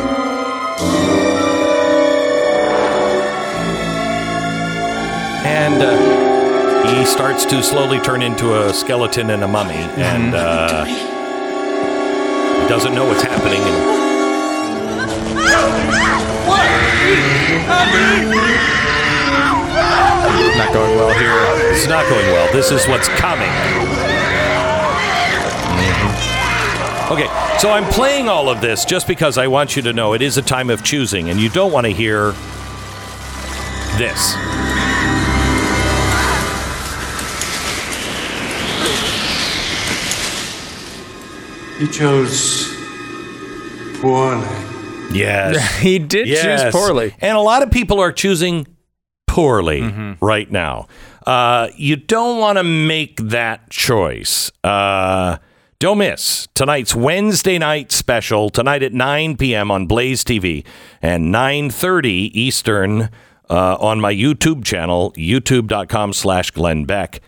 And 5.45 5.83
uh, 5.83 6.95
he 6.95 7.05
starts 7.05 7.45
to 7.47 7.63
slowly 7.63 8.01
turn 8.01 8.23
into 8.23 8.55
a 8.67 8.73
skeleton 8.73 9.29
and 9.29 9.45
a 9.45 9.49
mummy, 9.49 9.75
and 9.75 10.35
uh, 10.35 10.85
he 10.85 12.69
doesn't 12.69 12.95
know 12.95 13.05
what's 13.05 13.23
happening. 13.23 13.61
And 13.61 14.03
Not 20.57 20.73
going 20.73 20.97
well 20.97 21.13
here. 21.19 21.73
it's 21.73 21.87
not 21.89 22.09
going 22.09 22.27
well. 22.33 22.53
This 22.53 22.71
is 22.71 22.87
what's 22.89 23.09
coming. 23.09 23.49
Mhm. 25.79 27.11
Okay, 27.13 27.29
so 27.59 27.71
I'm 27.71 27.85
playing 27.93 28.29
all 28.29 28.49
of 28.49 28.61
this 28.61 28.85
just 28.85 29.07
because 29.07 29.39
I 29.39 29.47
want 29.47 29.77
you 29.77 29.83
to 29.83 29.93
know 29.93 30.13
it 30.15 30.23
is 30.23 30.37
a 30.39 30.43
time 30.43 30.71
of 30.71 30.83
choosing, 30.83 31.31
and 31.31 31.39
you 31.41 31.49
don't 31.49 31.73
want 31.73 31.87
to 31.87 31.93
hear 31.93 32.33
this. 33.99 34.35
He 41.79 41.89
chose 41.89 42.69
poorly. 44.01 44.47
Yes. 45.13 45.79
He 45.81 45.99
did 45.99 46.29
Yes. 46.29 46.63
choose 46.63 46.73
poorly. 46.73 47.15
And 47.21 47.37
a 47.37 47.41
lot 47.41 47.63
of 47.63 47.71
people 47.71 47.99
are 48.01 48.13
choosing 48.13 48.67
poorly 49.33 50.17
right 50.21 50.51
now. 50.51 50.87
Uh, 51.27 51.69
you 51.77 51.97
don't 51.97 52.39
want 52.39 52.59
to 52.59 52.65
make 52.65 53.17
that 53.17 53.71
choice. 53.71 54.53
Uh, 54.63 55.39
don't 55.79 55.99
miss 55.99 56.49
tonight's 56.55 56.95
Wednesday 56.95 57.59
night 57.59 57.91
special 57.91 58.51
tonight 58.51 58.83
at 58.83 58.93
9 58.93 59.39
p.m. 59.39 59.71
on 59.71 59.87
Blaze 59.87 60.23
TV 60.23 60.67
and 61.01 61.35
9:30 61.35 62.31
Eastern 62.35 63.09
uh, 63.49 63.77
on 63.81 64.01
my 64.01 64.13
YouTube 64.13 64.65
channel, 64.65 65.13
youtube.com 65.17 66.13
slash 66.13 66.51
Glenn 66.51 66.85
Beck. 66.85 67.21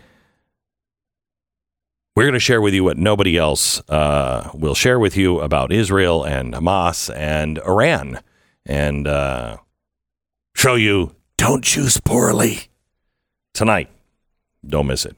We're 2.15 2.23
going 2.23 2.33
to 2.33 2.39
share 2.39 2.61
with 2.61 2.75
you 2.75 2.83
what 2.83 2.97
nobody 2.97 3.37
else 3.37 3.81
uh, 3.89 4.51
will 4.53 4.75
share 4.75 4.99
with 4.99 5.17
you 5.17 5.39
about 5.41 5.73
Israel 5.73 6.23
and 6.23 6.53
Hamas 6.53 7.13
and 7.13 7.57
Iran 7.59 8.21
and 8.65 9.07
uh, 9.07 9.57
show 10.55 10.75
you 10.75 11.15
don't 11.37 11.63
choose 11.63 11.99
poorly 11.99 12.67
tonight. 13.53 13.89
Don't 14.65 14.87
miss 14.87 15.05
it. 15.05 15.15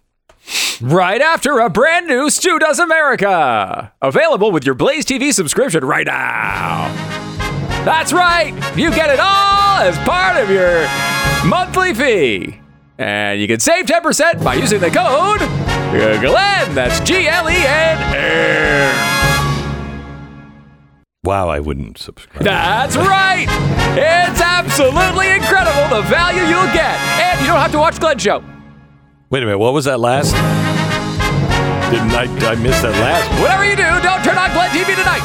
Right 0.81 1.21
after 1.21 1.59
a 1.59 1.69
brand 1.69 2.07
new 2.07 2.29
Stu 2.29 2.59
Does 2.59 2.79
America. 2.79 3.93
Available 4.01 4.51
with 4.51 4.65
your 4.65 4.75
Blaze 4.75 5.05
TV 5.05 5.33
subscription 5.33 5.83
right 5.83 6.05
now. 6.05 6.87
That's 7.83 8.13
right. 8.13 8.53
You 8.77 8.91
get 8.91 9.09
it 9.09 9.19
all 9.19 9.79
as 9.79 9.97
part 9.99 10.37
of 10.37 10.49
your 10.49 10.87
monthly 11.47 11.93
fee. 11.93 12.59
And 12.97 13.39
you 13.39 13.47
can 13.47 13.59
save 13.59 13.85
10% 13.85 14.43
by 14.43 14.55
using 14.55 14.79
the 14.79 14.89
code 14.89 15.39
GLEN. 16.19 16.75
That's 16.75 16.99
G 17.01 17.27
L 17.27 17.49
E 17.49 17.55
N. 17.55 19.16
Wow, 21.27 21.49
I 21.49 21.59
wouldn't 21.59 21.97
subscribe. 21.97 22.41
That's 22.41 22.95
right. 22.95 23.47
It's 23.99 24.39
absolutely 24.39 25.29
incredible 25.31 25.93
the 25.93 26.01
value 26.03 26.39
you'll 26.43 26.71
get. 26.71 26.97
And 27.19 27.41
you 27.41 27.47
don't 27.47 27.59
have 27.59 27.73
to 27.73 27.77
watch 27.79 27.99
Glenn 27.99 28.17
Show. 28.17 28.41
Wait 29.29 29.43
a 29.43 29.45
minute, 29.45 29.57
what 29.57 29.73
was 29.73 29.83
that 29.83 29.99
last? 29.99 30.31
Didn't 31.91 32.11
I? 32.11 32.23
I 32.49 32.55
missed 32.55 32.81
that 32.81 32.93
last. 32.93 33.41
Whatever 33.41 33.65
you 33.65 33.75
do, 33.75 33.83
don't 34.01 34.23
turn 34.23 34.37
on 34.37 34.53
Glenn 34.53 34.69
TV 34.69 34.95
tonight. 34.95 35.19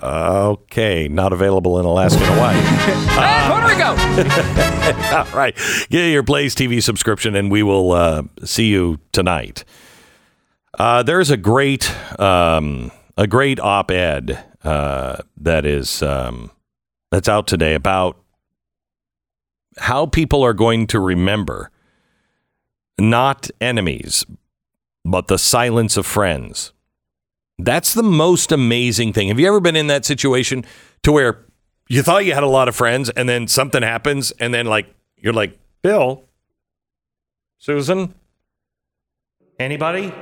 Okay, 0.00 1.08
not 1.08 1.32
available 1.32 1.80
in 1.80 1.84
Alaska 1.84 2.22
and 2.22 2.32
Hawaii. 2.32 2.56
and 3.18 3.50
Puerto 3.50 3.66
Rico. 3.66 3.90
All 5.16 5.36
right, 5.36 5.56
get 5.90 6.06
your 6.06 6.22
Blaze 6.22 6.54
TV 6.54 6.80
subscription, 6.80 7.34
and 7.34 7.50
we 7.50 7.64
will 7.64 7.90
uh, 7.90 8.22
see 8.44 8.66
you 8.66 9.00
tonight. 9.10 9.64
Uh, 10.78 11.02
there's 11.02 11.30
a 11.30 11.36
great, 11.36 11.92
um, 12.20 12.92
a 13.16 13.26
great 13.26 13.58
op-ed 13.58 14.44
uh, 14.64 15.18
that 15.36 15.66
is 15.66 16.02
um, 16.02 16.50
that's 17.10 17.28
out 17.28 17.46
today 17.46 17.74
about 17.74 18.16
how 19.78 20.06
people 20.06 20.42
are 20.42 20.52
going 20.52 20.86
to 20.88 21.00
remember 21.00 21.70
not 22.98 23.50
enemies, 23.60 24.24
but 25.04 25.28
the 25.28 25.38
silence 25.38 25.96
of 25.96 26.06
friends. 26.06 26.72
That's 27.58 27.94
the 27.94 28.02
most 28.02 28.52
amazing 28.52 29.12
thing. 29.12 29.28
Have 29.28 29.38
you 29.38 29.46
ever 29.46 29.60
been 29.60 29.76
in 29.76 29.86
that 29.88 30.04
situation 30.04 30.64
to 31.02 31.12
where 31.12 31.44
you 31.88 32.02
thought 32.02 32.24
you 32.24 32.34
had 32.34 32.42
a 32.42 32.48
lot 32.48 32.68
of 32.68 32.76
friends 32.76 33.10
and 33.10 33.28
then 33.28 33.46
something 33.46 33.82
happens 33.82 34.30
and 34.32 34.52
then 34.52 34.66
like 34.66 34.86
you're 35.16 35.32
like, 35.32 35.58
Bill, 35.82 36.24
Susan, 37.58 38.14
anybody? 39.58 40.12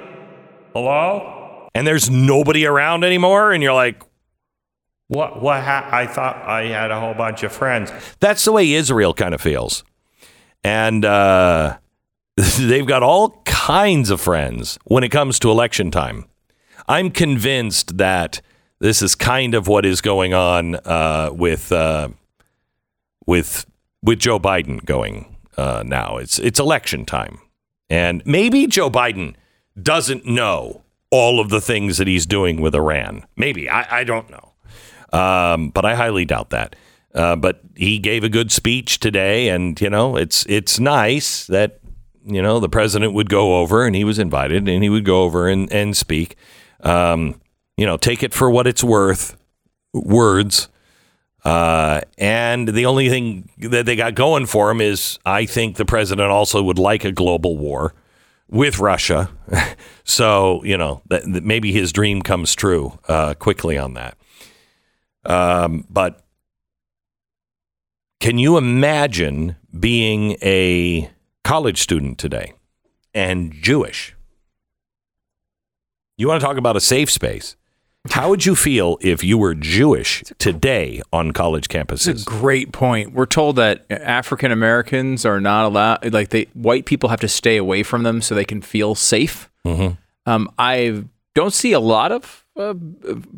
Hello? 0.73 1.69
And 1.75 1.87
there's 1.87 2.11
nobody 2.11 2.67
around 2.67 3.05
anymore 3.05 3.53
and 3.53 3.63
you're 3.63 3.75
like, 3.75 4.03
what 5.11 5.43
what 5.43 5.63
ha- 5.63 5.89
I 5.91 6.07
thought 6.07 6.37
I 6.37 6.67
had 6.67 6.91
a 6.91 7.01
whole 7.01 7.15
bunch 7.15 7.43
of 7.43 7.53
friends. 7.53 7.93
That's 8.21 8.45
the 8.45 8.53
way 8.53 8.73
Israel 8.73 9.13
kind 9.13 9.35
of 9.35 9.41
feels. 9.41 9.85
And 10.65 11.05
uh 11.05 11.79
they've 12.59 12.87
got 12.87 13.03
all 13.03 13.43
kinds 13.45 14.11
of 14.11 14.21
friends 14.21 14.79
when 14.85 15.05
it 15.05 15.11
comes 15.11 15.39
to 15.41 15.51
election 15.51 15.91
time. 15.91 16.27
I'm 16.89 17.11
convinced 17.11 17.99
that 17.99 18.41
this 18.79 19.03
is 19.03 19.15
kind 19.15 19.55
of 19.55 19.69
what 19.69 19.85
is 19.85 20.01
going 20.01 20.33
on 20.33 20.77
uh, 20.77 21.31
with 21.33 21.71
uh, 21.71 22.09
with 23.27 23.67
with 24.03 24.19
Joe 24.19 24.39
Biden 24.39 24.85
going 24.85 25.37
uh, 25.57 25.83
now. 25.85 26.17
It's 26.17 26.39
it's 26.39 26.59
election 26.59 27.05
time, 27.05 27.41
and 27.91 28.23
maybe 28.25 28.67
Joe 28.67 28.91
Biden 28.91 29.35
doesn't 29.81 30.25
know 30.27 30.83
all 31.11 31.41
of 31.41 31.51
the 31.51 31.61
things 31.61 31.99
that 31.99 32.07
he's 32.07 32.27
doing 32.27 32.61
with 32.61 32.75
Iran. 32.75 33.27
Maybe 33.37 33.69
I, 33.69 34.01
I 34.01 34.05
don't 34.05 34.31
know, 34.31 34.53
um, 35.13 35.71
but 35.71 35.85
I 35.85 35.95
highly 35.95 36.25
doubt 36.25 36.51
that. 36.51 36.77
Uh, 37.15 37.35
but 37.35 37.61
he 37.75 37.99
gave 37.99 38.23
a 38.23 38.29
good 38.29 38.53
speech 38.53 39.01
today, 39.01 39.49
and 39.49 39.81
you 39.81 39.91
know 39.91 40.17
it's 40.17 40.47
it's 40.47 40.79
nice 40.79 41.47
that 41.47 41.81
you 42.25 42.41
know 42.41 42.61
the 42.61 42.69
president 42.69 43.15
would 43.15 43.29
go 43.29 43.59
over, 43.59 43.85
and 43.85 43.97
he 43.97 44.05
was 44.05 44.19
invited, 44.19 44.69
and 44.69 44.83
he 44.83 44.89
would 44.89 45.05
go 45.05 45.23
over 45.23 45.49
and 45.49 45.73
and 45.73 45.97
speak. 45.97 46.37
Um, 46.83 47.41
you 47.77 47.87
know, 47.87 47.97
take 47.97 48.23
it 48.23 48.35
for 48.35 48.51
what 48.51 48.67
it's 48.67 48.85
worth, 48.85 49.37
words. 49.93 50.69
Uh, 51.45 52.03
and 52.19 52.69
the 52.69 52.85
only 52.85 53.09
thing 53.09 53.49
that 53.59 53.87
they 53.87 53.97
got 53.97 54.15
going 54.15 54.45
for 54.45 54.71
him 54.71 54.81
is, 54.81 55.19
I 55.25 55.47
think 55.47 55.77
the 55.77 55.87
president 55.87 56.31
also 56.31 56.63
would 56.63 56.79
like 56.79 57.05
a 57.05 57.13
global 57.13 57.57
war 57.57 57.95
with 58.51 58.79
Russia. 58.79 59.31
so 60.05 60.63
you 60.65 60.77
know 60.77 61.03
that, 61.09 61.23
that 61.33 61.45
maybe 61.45 61.73
his 61.73 61.93
dream 61.93 62.23
comes 62.23 62.55
true 62.55 62.99
uh, 63.09 63.35
quickly 63.35 63.79
on 63.79 63.95
that. 63.95 64.17
Um, 65.25 65.87
but 65.91 66.25
can 68.21 68.39
you 68.39 68.57
imagine 68.57 69.57
being 69.79 70.37
a 70.43 71.11
college 71.45 71.79
student 71.81 72.19
today 72.19 72.53
and 73.15 73.53
Jewish? 73.53 74.15
You 76.17 76.29
want 76.29 76.41
to 76.41 76.47
talk 76.47 76.57
about 76.59 76.77
a 76.77 76.81
safe 76.81 77.11
space? 77.11 77.57
How 78.11 78.31
would 78.31 78.47
you 78.47 78.57
feel 78.57 78.97
if 79.03 79.23
you 79.23 79.37
were 79.37 79.55
Jewish 79.55 80.23
today 80.39 81.03
on 81.13 81.33
college 81.33 81.69
campuses? 81.69 82.07
That's 82.07 82.23
a 82.23 82.25
great 82.25 82.73
point. 82.73 83.13
We're 83.13 83.27
told 83.27 83.57
that 83.57 83.85
African 83.91 84.53
Americans 84.53 85.27
are 85.27 85.39
not 85.41 85.67
allowed, 85.67 86.13
like 86.13 86.31
they 86.31 86.45
white 86.55 86.87
people 86.87 87.11
have 87.11 87.21
to 87.21 87.29
stay 87.29 87.59
away 87.59 87.83
from 87.83 88.03
them 88.03 88.23
so 88.23 88.35
they 88.35 88.47
can 88.47 88.63
feel 88.63 88.95
safe. 88.95 89.51
Mhm. 89.67 89.99
Um, 90.25 90.51
I 90.59 91.05
don't 91.35 91.53
see 91.53 91.73
a 91.73 91.81
lot 91.81 92.11
of 92.11 92.47
uh, 92.61 92.75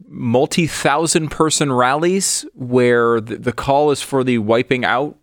multi-thousand 0.09 1.31
person 1.31 1.73
rallies 1.73 2.45
where 2.55 3.21
the, 3.21 3.37
the 3.37 3.53
call 3.53 3.91
is 3.91 4.03
for 4.03 4.25
the 4.25 4.39
wiping 4.39 4.85
out 4.85 5.17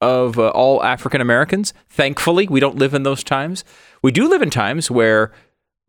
of 0.00 0.38
uh, 0.38 0.48
all 0.48 0.82
African 0.82 1.20
Americans. 1.20 1.72
Thankfully, 1.88 2.46
we 2.46 2.60
don't 2.60 2.76
live 2.76 2.94
in 2.94 3.02
those 3.02 3.24
times. 3.24 3.64
We 4.02 4.12
do 4.12 4.28
live 4.28 4.42
in 4.42 4.50
times 4.50 4.90
where 4.90 5.32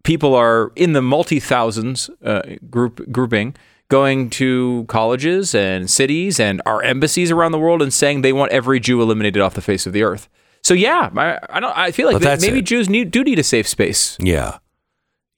people 0.04 0.34
are 0.34 0.72
in 0.76 0.94
the 0.94 1.02
multi 1.02 1.40
thousands 1.40 2.10
uh, 2.24 2.42
group 2.70 3.12
grouping 3.12 3.56
going 3.90 4.30
to 4.30 4.86
colleges 4.90 5.56
and 5.56 5.90
cities 5.90 6.40
and 6.40 6.62
our 6.66 6.84
embassies 6.84 7.32
around 7.32 7.52
the 7.52 7.60
world 7.60 7.82
and 7.82 7.94
saying 7.94 8.22
they 8.22 8.34
want 8.34 8.52
every 8.52 8.80
Jew 8.80 9.02
eliminated 9.02 9.42
off 9.42 9.54
the 9.54 9.62
face 9.62 9.86
of 9.86 9.94
the 9.94 10.04
earth. 10.04 10.28
So 10.64 10.74
yeah, 10.74 11.10
I, 11.16 11.40
I 11.50 11.60
don't. 11.60 11.78
I 11.78 11.92
feel 11.92 12.12
like 12.12 12.22
that's 12.22 12.42
maybe 12.42 12.60
it. 12.60 12.66
Jews 12.66 12.90
need, 12.90 13.12
do 13.12 13.24
need 13.24 13.40
a 13.40 13.44
safe 13.44 13.68
space. 13.68 14.18
Yeah. 14.20 14.58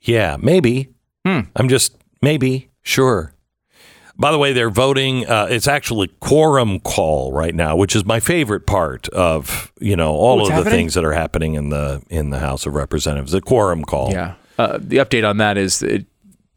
Yeah, 0.01 0.37
maybe. 0.39 0.89
Hmm. 1.25 1.41
I'm 1.55 1.69
just, 1.69 1.95
maybe, 2.21 2.69
sure. 2.81 3.33
By 4.17 4.31
the 4.33 4.37
way, 4.37 4.51
they're 4.51 4.69
voting. 4.69 5.25
Uh, 5.25 5.47
it's 5.49 5.67
actually 5.67 6.09
quorum 6.19 6.81
call 6.81 7.31
right 7.31 7.55
now, 7.55 7.77
which 7.77 7.95
is 7.95 8.03
my 8.05 8.19
favorite 8.19 8.67
part 8.67 9.07
of 9.09 9.71
you 9.79 9.95
know 9.95 10.11
all 10.11 10.37
What's 10.37 10.49
of 10.49 10.55
the 10.55 10.63
happening? 10.63 10.77
things 10.77 10.93
that 10.95 11.05
are 11.05 11.13
happening 11.13 11.53
in 11.53 11.69
the 11.69 12.01
in 12.09 12.29
the 12.29 12.39
House 12.39 12.65
of 12.65 12.75
Representatives. 12.75 13.31
The 13.31 13.39
quorum 13.41 13.83
call. 13.85 14.11
Yeah. 14.11 14.35
Uh, 14.57 14.77
the 14.81 14.97
update 14.97 15.25
on 15.27 15.37
that 15.37 15.57
is 15.57 15.81
it, 15.81 16.05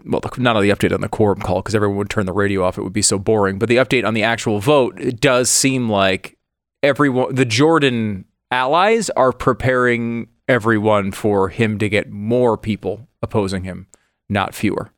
well, 0.04 0.20
not 0.36 0.56
on 0.56 0.62
the 0.62 0.70
update 0.70 0.92
on 0.92 1.02
the 1.02 1.08
quorum 1.08 1.38
call 1.40 1.62
because 1.62 1.76
everyone 1.76 1.98
would 1.98 2.10
turn 2.10 2.26
the 2.26 2.32
radio 2.32 2.64
off. 2.64 2.76
It 2.76 2.82
would 2.82 2.92
be 2.92 3.00
so 3.02 3.16
boring. 3.16 3.60
But 3.60 3.68
the 3.68 3.76
update 3.76 4.04
on 4.04 4.14
the 4.14 4.24
actual 4.24 4.58
vote, 4.58 4.98
it 5.00 5.20
does 5.20 5.48
seem 5.48 5.88
like 5.88 6.36
everyone, 6.82 7.32
the 7.32 7.44
Jordan 7.44 8.24
allies 8.50 9.08
are 9.10 9.30
preparing 9.32 10.26
everyone 10.48 11.12
for 11.12 11.48
him 11.48 11.78
to 11.78 11.88
get 11.88 12.10
more 12.10 12.58
people 12.58 13.06
opposing 13.22 13.62
him, 13.62 13.86
not 14.28 14.52
fewer. 14.52 14.90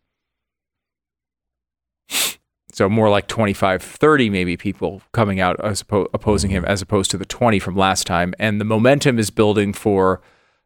So 2.73 2.89
more 2.89 3.09
like 3.09 3.29
25, 3.29 3.83
30 3.83 4.31
maybe 4.31 4.57
people 4.57 5.01
coming 5.13 5.39
out 5.39 5.65
as 5.65 5.85
oppo- 5.85 6.09
opposing 6.13 6.51
him 6.51 6.65
as 6.65 6.83
opposed 6.83 7.11
to 7.13 7.17
the 7.17 7.25
20 7.25 7.61
from 7.61 7.77
last 7.77 8.05
time. 8.05 8.35
And 8.41 8.61
the 8.61 8.65
momentum 8.65 9.19
is 9.19 9.31
building 9.31 9.73
for 9.73 10.21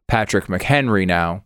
Patrick 0.07 0.45
McHenry 0.45 1.05
now, 1.05 1.43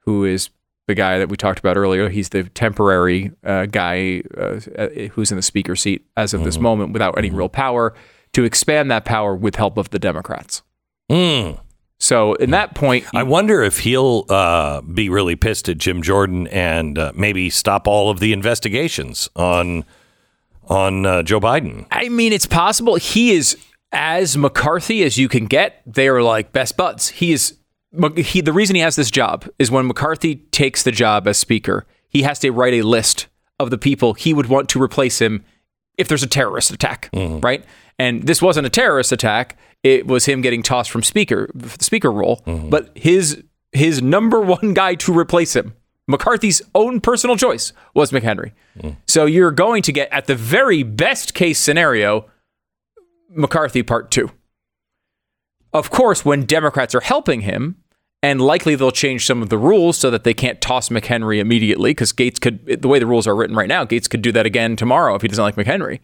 who 0.00 0.24
is 0.24 0.48
the 0.86 0.94
guy 0.94 1.18
that 1.18 1.28
we 1.28 1.36
talked 1.36 1.58
about 1.58 1.76
earlier. 1.76 2.08
He's 2.08 2.30
the 2.30 2.44
temporary 2.44 3.32
uh, 3.44 3.66
guy 3.66 4.22
uh, 4.38 4.60
uh, 4.78 4.88
who's 5.12 5.30
in 5.30 5.36
the 5.36 5.42
speaker 5.42 5.76
seat 5.76 6.06
as 6.16 6.32
of 6.32 6.44
this 6.44 6.58
moment 6.58 6.92
without 6.94 7.18
any 7.18 7.30
real 7.30 7.50
power 7.50 7.92
to 8.32 8.44
expand 8.44 8.90
that 8.90 9.04
power 9.04 9.34
with 9.34 9.56
help 9.56 9.76
of 9.76 9.90
the 9.90 9.98
Democrats. 9.98 10.62
Mm. 11.10 11.60
So 11.98 12.34
in 12.34 12.50
that 12.50 12.74
point, 12.74 13.06
I 13.14 13.22
wonder 13.22 13.62
if 13.62 13.78
he'll 13.78 14.26
uh, 14.28 14.82
be 14.82 15.08
really 15.08 15.34
pissed 15.34 15.68
at 15.68 15.78
Jim 15.78 16.02
Jordan 16.02 16.46
and 16.48 16.98
uh, 16.98 17.12
maybe 17.14 17.48
stop 17.48 17.88
all 17.88 18.10
of 18.10 18.20
the 18.20 18.32
investigations 18.32 19.28
on 19.34 19.84
on 20.68 21.06
uh, 21.06 21.22
Joe 21.22 21.40
Biden. 21.40 21.86
I 21.90 22.08
mean, 22.08 22.32
it's 22.32 22.46
possible 22.46 22.96
he 22.96 23.32
is 23.32 23.56
as 23.92 24.36
McCarthy 24.36 25.04
as 25.04 25.16
you 25.16 25.28
can 25.28 25.46
get. 25.46 25.80
They 25.86 26.08
are 26.08 26.22
like 26.22 26.52
best 26.52 26.76
buds. 26.76 27.08
He 27.08 27.32
is. 27.32 27.56
He, 28.16 28.42
the 28.42 28.52
reason 28.52 28.76
he 28.76 28.82
has 28.82 28.96
this 28.96 29.10
job 29.10 29.48
is 29.58 29.70
when 29.70 29.86
McCarthy 29.86 30.36
takes 30.50 30.82
the 30.82 30.92
job 30.92 31.26
as 31.26 31.38
Speaker, 31.38 31.86
he 32.08 32.22
has 32.22 32.38
to 32.40 32.50
write 32.50 32.74
a 32.74 32.82
list 32.82 33.28
of 33.58 33.70
the 33.70 33.78
people 33.78 34.12
he 34.12 34.34
would 34.34 34.46
want 34.46 34.68
to 34.70 34.82
replace 34.82 35.18
him 35.18 35.44
if 35.96 36.08
there's 36.08 36.22
a 36.22 36.26
terrorist 36.26 36.70
attack, 36.70 37.08
right? 37.40 37.64
And 37.98 38.24
this 38.24 38.42
wasn't 38.42 38.66
a 38.66 38.70
terrorist 38.70 39.12
attack; 39.12 39.58
it 39.82 40.06
was 40.06 40.26
him 40.26 40.42
getting 40.42 40.62
tossed 40.62 40.90
from 40.90 41.02
Speaker, 41.02 41.48
the 41.54 41.82
Speaker 41.82 42.12
role. 42.12 42.42
Mm-hmm. 42.46 42.70
But 42.70 42.90
his 42.94 43.42
his 43.72 44.02
number 44.02 44.40
one 44.40 44.74
guy 44.74 44.94
to 44.96 45.18
replace 45.18 45.54
him, 45.54 45.74
McCarthy's 46.08 46.62
own 46.74 47.00
personal 47.00 47.36
choice, 47.36 47.72
was 47.94 48.10
McHenry. 48.10 48.52
Mm. 48.78 48.96
So 49.06 49.26
you're 49.26 49.50
going 49.50 49.82
to 49.82 49.92
get, 49.92 50.12
at 50.12 50.26
the 50.26 50.34
very 50.34 50.82
best 50.82 51.34
case 51.34 51.58
scenario, 51.58 52.26
McCarthy 53.28 53.82
part 53.82 54.10
two. 54.10 54.30
Of 55.72 55.90
course, 55.90 56.24
when 56.24 56.44
Democrats 56.44 56.94
are 56.94 57.00
helping 57.00 57.42
him, 57.42 57.76
and 58.22 58.40
likely 58.40 58.76
they'll 58.76 58.92
change 58.92 59.26
some 59.26 59.42
of 59.42 59.50
the 59.50 59.58
rules 59.58 59.98
so 59.98 60.10
that 60.10 60.24
they 60.24 60.32
can't 60.32 60.60
toss 60.60 60.88
McHenry 60.88 61.38
immediately, 61.38 61.90
because 61.90 62.12
Gaetz 62.12 62.40
could, 62.40 62.82
the 62.82 62.88
way 62.88 62.98
the 62.98 63.06
rules 63.06 63.26
are 63.26 63.36
written 63.36 63.56
right 63.56 63.68
now, 63.68 63.84
Gaetz 63.84 64.08
could 64.08 64.22
do 64.22 64.32
that 64.32 64.46
again 64.46 64.76
tomorrow 64.76 65.14
if 65.16 65.22
he 65.22 65.28
doesn't 65.28 65.42
like 65.42 65.56
McHenry. 65.56 66.00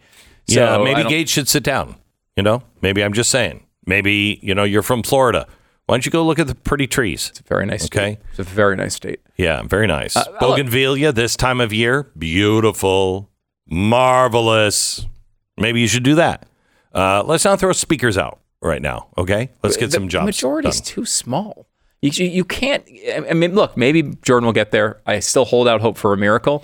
So 0.47 0.59
yeah, 0.59 0.77
maybe 0.83 1.03
Gaetz 1.09 1.29
should 1.29 1.47
sit 1.47 1.63
down. 1.63 1.95
You 2.35 2.43
know, 2.43 2.63
maybe 2.81 3.03
I'm 3.03 3.13
just 3.13 3.29
saying. 3.29 3.65
Maybe 3.85 4.39
you 4.41 4.53
know 4.55 4.63
you're 4.63 4.81
from 4.83 5.03
Florida. 5.03 5.47
Why 5.85 5.95
don't 5.95 6.05
you 6.05 6.11
go 6.11 6.23
look 6.25 6.39
at 6.39 6.47
the 6.47 6.55
pretty 6.55 6.87
trees? 6.87 7.29
It's 7.29 7.39
a 7.41 7.43
very 7.43 7.65
nice 7.65 7.85
Okay. 7.85 8.13
state. 8.15 8.25
It's 8.29 8.39
a 8.39 8.43
very 8.43 8.75
nice 8.77 8.95
state. 8.95 9.19
Yeah, 9.37 9.63
very 9.63 9.85
nice. 9.87 10.15
Uh, 10.15 10.23
Bougainvillea 10.39 11.11
this 11.11 11.35
time 11.35 11.59
of 11.59 11.73
year, 11.73 12.09
beautiful, 12.17 13.29
marvelous. 13.67 15.05
Maybe 15.57 15.81
you 15.81 15.87
should 15.87 16.03
do 16.03 16.15
that. 16.15 16.45
Uh, 16.93 17.23
let's 17.25 17.43
not 17.45 17.59
throw 17.59 17.71
speakers 17.73 18.17
out 18.17 18.39
right 18.61 18.81
now. 18.81 19.07
Okay, 19.17 19.49
let's 19.63 19.77
get 19.77 19.87
the 19.87 19.91
some 19.93 20.07
jobs. 20.07 20.25
Majority 20.25 20.69
is 20.69 20.81
too 20.81 21.05
small. 21.05 21.67
You, 22.01 22.11
you, 22.13 22.25
you 22.25 22.45
can't. 22.45 22.83
I 23.29 23.33
mean, 23.33 23.53
look, 23.55 23.77
maybe 23.77 24.03
Jordan 24.23 24.45
will 24.45 24.53
get 24.53 24.71
there. 24.71 25.01
I 25.05 25.19
still 25.19 25.45
hold 25.45 25.67
out 25.67 25.81
hope 25.81 25.97
for 25.97 26.13
a 26.13 26.17
miracle. 26.17 26.63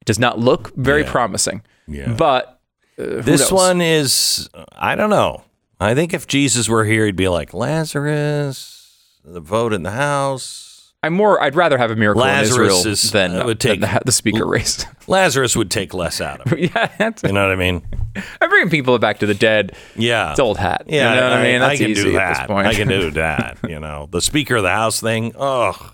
It 0.00 0.04
does 0.04 0.18
not 0.18 0.38
look 0.38 0.74
very 0.76 1.02
Yeah. 1.02 1.10
promising. 1.10 1.62
Yeah. 1.86 2.12
But 2.14 2.57
uh, 2.98 3.22
This 3.22 3.40
knows? 3.42 3.52
one 3.52 3.80
is, 3.80 4.48
I 4.72 4.94
don't 4.94 5.10
know. 5.10 5.42
I 5.80 5.94
think 5.94 6.12
if 6.12 6.26
Jesus 6.26 6.68
were 6.68 6.84
here, 6.84 7.06
he'd 7.06 7.16
be 7.16 7.28
like 7.28 7.54
Lazarus, 7.54 9.20
the 9.24 9.40
vote 9.40 9.72
in 9.72 9.82
the 9.84 9.92
House. 9.92 10.64
I'm 11.00 11.12
more. 11.14 11.40
I'd 11.40 11.54
rather 11.54 11.78
have 11.78 11.92
a 11.92 11.96
miracle 11.96 12.22
Lazarus 12.22 12.56
in 12.56 12.64
Israel 12.64 12.86
is- 12.92 13.10
than, 13.12 13.36
uh, 13.36 13.44
would 13.46 13.60
than 13.60 13.78
take- 13.78 13.80
the, 13.82 14.00
the 14.04 14.10
speaker 14.10 14.44
race. 14.44 14.84
Lazarus 15.06 15.54
would 15.54 15.70
take 15.70 15.94
less 15.94 16.20
out 16.20 16.40
of 16.40 16.52
it. 16.52 16.58
yeah, 16.74 16.90
that's, 16.98 17.22
You 17.22 17.30
know 17.30 17.42
what 17.46 17.52
I 17.52 17.56
mean? 17.56 17.86
I'm 18.40 18.50
bringing 18.50 18.68
people 18.70 18.98
back 18.98 19.20
to 19.20 19.26
the 19.26 19.34
dead. 19.34 19.76
Yeah. 19.94 20.32
It's 20.32 20.40
old 20.40 20.58
hat. 20.58 20.82
Yeah, 20.88 21.14
you 21.14 21.20
know 21.20 21.28
what 21.30 21.38
I, 21.38 21.42
mean. 21.44 21.60
That's 21.60 21.78
can 21.78 21.90
easy 21.90 22.02
do 22.02 22.12
that. 22.14 22.50
I 22.50 22.74
can 22.74 22.88
do 22.88 23.12
that. 23.12 23.58
You 23.68 23.78
know, 23.78 24.08
the 24.10 24.20
Speaker 24.20 24.56
of 24.56 24.64
the 24.64 24.70
House 24.72 25.00
thing. 25.00 25.32
Oh, 25.38 25.92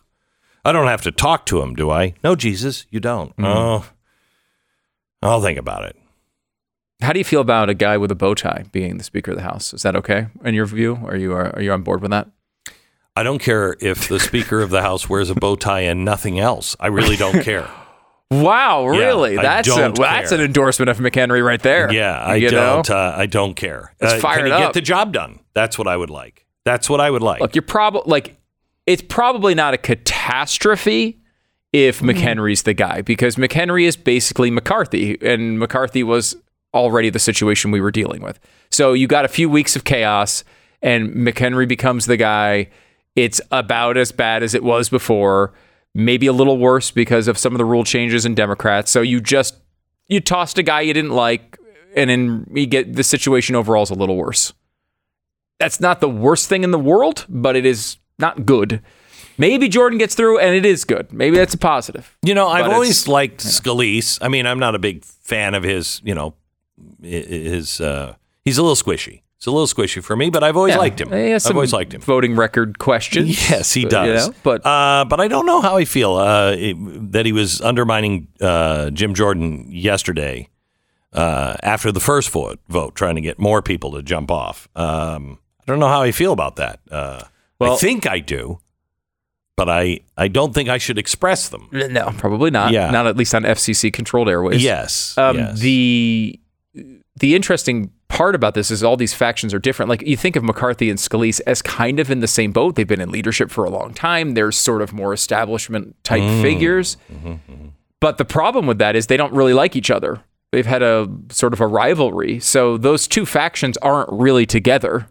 I 0.64 0.72
don't 0.72 0.86
have 0.86 1.02
to 1.02 1.10
talk 1.12 1.44
to 1.46 1.60
him, 1.60 1.74
do 1.74 1.90
I? 1.90 2.14
No, 2.24 2.34
Jesus, 2.34 2.86
you 2.88 2.98
don't. 2.98 3.32
Mm-hmm. 3.36 3.44
Oh, 3.44 3.84
I'll 5.22 5.42
think 5.42 5.58
about 5.58 5.84
it. 5.84 5.96
How 7.04 7.12
do 7.12 7.18
you 7.20 7.24
feel 7.24 7.40
about 7.40 7.68
a 7.70 7.74
guy 7.74 7.96
with 7.98 8.10
a 8.10 8.14
bow 8.14 8.34
tie 8.34 8.64
being 8.72 8.98
the 8.98 9.04
Speaker 9.04 9.32
of 9.32 9.36
the 9.36 9.42
House? 9.42 9.72
Is 9.74 9.82
that 9.82 9.94
okay 9.96 10.26
in 10.44 10.54
your 10.54 10.66
view? 10.66 10.98
Are 11.04 11.16
you 11.16 11.32
are, 11.32 11.54
are 11.54 11.62
you 11.62 11.72
on 11.72 11.82
board 11.82 12.00
with 12.02 12.10
that? 12.10 12.28
I 13.16 13.22
don't 13.22 13.38
care 13.38 13.76
if 13.80 14.08
the 14.08 14.18
Speaker 14.18 14.60
of 14.60 14.70
the 14.70 14.82
House 14.82 15.08
wears 15.08 15.30
a 15.30 15.34
bow 15.34 15.54
tie 15.56 15.80
and 15.82 16.04
nothing 16.04 16.40
else. 16.40 16.74
I 16.80 16.88
really 16.88 17.16
don't 17.16 17.42
care. 17.42 17.68
Wow, 18.30 18.86
really? 18.86 19.38
I 19.38 19.42
that's 19.42 19.68
a, 19.68 19.92
that's 19.96 20.32
an 20.32 20.40
endorsement 20.40 20.88
of 20.88 20.96
McHenry 20.98 21.44
right 21.44 21.60
there. 21.62 21.92
Yeah, 21.92 22.18
I 22.18 22.36
You 22.36 22.48
don't. 22.48 22.90
Uh, 22.90 23.14
I 23.16 23.26
don't 23.26 23.54
care. 23.54 23.94
Let's 24.00 24.14
Uh, 24.14 24.18
fire 24.18 24.38
can 24.38 24.46
it 24.46 24.52
he 24.54 24.58
get 24.58 24.72
the 24.72 24.80
job 24.80 25.12
done? 25.12 25.38
That's 25.52 25.78
what 25.78 25.86
I 25.86 25.96
would 25.96 26.10
like. 26.10 26.44
That's 26.64 26.90
what 26.90 27.00
I 27.00 27.10
would 27.10 27.22
like. 27.22 27.40
Look, 27.42 27.54
you're 27.54 27.62
probably 27.62 28.10
like, 28.10 28.36
it's 28.86 29.02
probably 29.02 29.54
not 29.54 29.74
a 29.74 29.78
catastrophe 29.78 31.20
if 31.72 32.00
Mm-hmm. 32.00 32.10
McHenry's 32.10 32.62
the 32.62 32.74
guy 32.74 33.02
because 33.02 33.36
McHenry 33.36 33.84
is 33.84 33.96
basically 33.96 34.50
McCarthy, 34.50 35.16
and 35.20 35.58
McCarthy 35.60 36.02
was 36.02 36.34
already 36.74 37.10
the 37.10 37.18
situation 37.18 37.70
we 37.70 37.80
were 37.80 37.90
dealing 37.90 38.22
with. 38.22 38.38
So 38.70 38.92
you 38.92 39.06
got 39.06 39.24
a 39.24 39.28
few 39.28 39.48
weeks 39.48 39.76
of 39.76 39.84
chaos, 39.84 40.44
and 40.82 41.10
McHenry 41.14 41.66
becomes 41.66 42.06
the 42.06 42.16
guy. 42.16 42.68
It's 43.16 43.40
about 43.50 43.96
as 43.96 44.12
bad 44.12 44.42
as 44.42 44.54
it 44.54 44.62
was 44.62 44.88
before, 44.88 45.54
maybe 45.94 46.26
a 46.26 46.32
little 46.32 46.58
worse 46.58 46.90
because 46.90 47.28
of 47.28 47.38
some 47.38 47.54
of 47.54 47.58
the 47.58 47.64
rule 47.64 47.84
changes 47.84 48.26
in 48.26 48.34
Democrats. 48.34 48.90
So 48.90 49.00
you 49.00 49.20
just 49.20 49.56
you 50.08 50.20
tossed 50.20 50.58
a 50.58 50.62
guy 50.62 50.82
you 50.82 50.92
didn't 50.92 51.12
like, 51.12 51.56
and 51.96 52.10
then 52.10 52.46
you 52.52 52.66
get 52.66 52.94
the 52.94 53.04
situation 53.04 53.54
overall 53.54 53.84
is 53.84 53.90
a 53.90 53.94
little 53.94 54.16
worse 54.16 54.52
that's 55.58 55.80
not 55.80 56.00
the 56.00 56.08
worst 56.08 56.48
thing 56.48 56.64
in 56.64 56.70
the 56.70 56.78
world, 56.78 57.26
but 57.28 57.56
it 57.56 57.64
is 57.66 57.96
not 58.18 58.44
good. 58.44 58.82
Maybe 59.36 59.68
Jordan 59.68 59.98
gets 59.98 60.14
through 60.14 60.38
and 60.38 60.54
it 60.54 60.64
is 60.64 60.84
good. 60.84 61.12
Maybe 61.12 61.36
that's 61.36 61.54
a 61.54 61.58
positive. 61.58 62.16
You 62.22 62.34
know, 62.34 62.48
I've 62.48 62.70
always 62.70 63.08
liked 63.08 63.40
Scalise. 63.40 64.18
I 64.20 64.28
mean, 64.28 64.46
I'm 64.46 64.58
not 64.58 64.74
a 64.74 64.78
big 64.78 65.04
fan 65.04 65.54
of 65.54 65.62
his. 65.62 66.00
You 66.04 66.14
know, 66.14 66.34
i- 67.02 67.06
his. 67.06 67.80
Uh, 67.80 68.14
he's 68.44 68.58
a 68.58 68.62
little 68.62 68.76
squishy. 68.76 69.22
It's 69.36 69.46
a 69.46 69.50
little 69.50 69.66
squishy 69.66 70.02
for 70.02 70.16
me, 70.16 70.30
but 70.30 70.42
I've 70.42 70.56
always 70.56 70.72
Yeah. 70.74 70.78
liked 70.78 71.00
him. 71.00 71.12
I've 71.12 71.44
always 71.54 71.72
liked 71.72 71.92
him. 71.92 72.00
Voting 72.00 72.34
record 72.34 72.78
questions. 72.78 73.50
Yes, 73.50 73.74
he 73.74 73.84
does. 73.84 74.26
you 74.26 74.32
know, 74.32 74.38
but 74.42 74.64
uh, 74.64 75.04
but 75.08 75.20
I 75.20 75.28
don't 75.28 75.44
know 75.44 75.60
how 75.60 75.76
I 75.76 75.84
feel 75.84 76.14
uh, 76.14 76.52
it- 76.52 77.12
that 77.12 77.26
he 77.26 77.32
was 77.32 77.60
undermining 77.60 78.28
uh, 78.40 78.88
Jim 78.90 79.12
Jordan 79.14 79.66
yesterday 79.70 80.48
uh, 81.12 81.56
after 81.62 81.92
the 81.92 82.00
first 82.00 82.30
vote, 82.30 82.58
vote, 82.68 82.94
trying 82.94 83.16
to 83.16 83.20
get 83.20 83.38
more 83.38 83.60
people 83.60 83.92
to 83.92 84.02
jump 84.02 84.30
off. 84.30 84.68
Um, 84.74 85.38
I 85.60 85.64
don't 85.66 85.78
know 85.78 85.88
how 85.88 86.02
I 86.02 86.10
feel 86.12 86.32
about 86.32 86.56
that. 86.56 86.80
Uh, 86.90 87.22
I 87.60 87.76
think 87.76 88.06
I 88.06 88.18
do, 88.20 88.58
but 89.56 89.68
I, 89.68 90.00
I 90.16 90.28
don't 90.28 90.52
think 90.54 90.68
I 90.68 90.78
should 90.78 90.98
express 90.98 91.48
them. 91.48 91.68
no, 91.72 92.12
probably 92.18 92.50
not. 92.50 92.72
Yeah. 92.72 92.90
Not 92.90 93.06
at 93.06 93.16
least 93.16 93.34
on 93.34 93.42
FCC 93.44 93.92
controlled 93.92 94.28
airways. 94.28 94.62
Yes. 94.62 95.16
Um, 95.16 95.36
yes. 95.36 95.60
The 95.60 96.40
the 97.16 97.34
interesting 97.34 97.90
part 98.08 98.34
about 98.34 98.54
this 98.54 98.70
is 98.70 98.82
all 98.82 98.96
these 98.96 99.14
factions 99.14 99.54
are 99.54 99.58
different. 99.58 99.88
Like 99.88 100.02
you 100.02 100.16
think 100.16 100.36
of 100.36 100.42
McCarthy 100.44 100.90
and 100.90 100.98
Scalise 100.98 101.40
as 101.46 101.62
kind 101.62 102.00
of 102.00 102.10
in 102.10 102.20
the 102.20 102.26
same 102.26 102.52
boat. 102.52 102.74
They've 102.74 102.86
been 102.86 103.00
in 103.00 103.10
leadership 103.10 103.50
for 103.50 103.64
a 103.64 103.70
long 103.70 103.94
time. 103.94 104.34
They're 104.34 104.52
sort 104.52 104.82
of 104.82 104.92
more 104.92 105.12
establishment 105.12 105.96
type 106.04 106.22
Mm. 106.22 106.42
figures. 106.42 106.96
Mm-hmm, 107.12 107.66
But 108.00 108.18
the 108.18 108.24
problem 108.24 108.66
with 108.66 108.78
that 108.78 108.96
is 108.96 109.06
they 109.06 109.16
don't 109.16 109.32
really 109.32 109.54
like 109.54 109.76
each 109.76 109.90
other. 109.90 110.20
They've 110.52 110.66
had 110.66 110.82
a 110.82 111.08
sort 111.30 111.52
of 111.52 111.60
a 111.60 111.66
rivalry. 111.66 112.38
So 112.40 112.76
those 112.76 113.08
two 113.08 113.24
factions 113.26 113.76
aren't 113.78 114.10
really 114.12 114.46
together. 114.46 115.08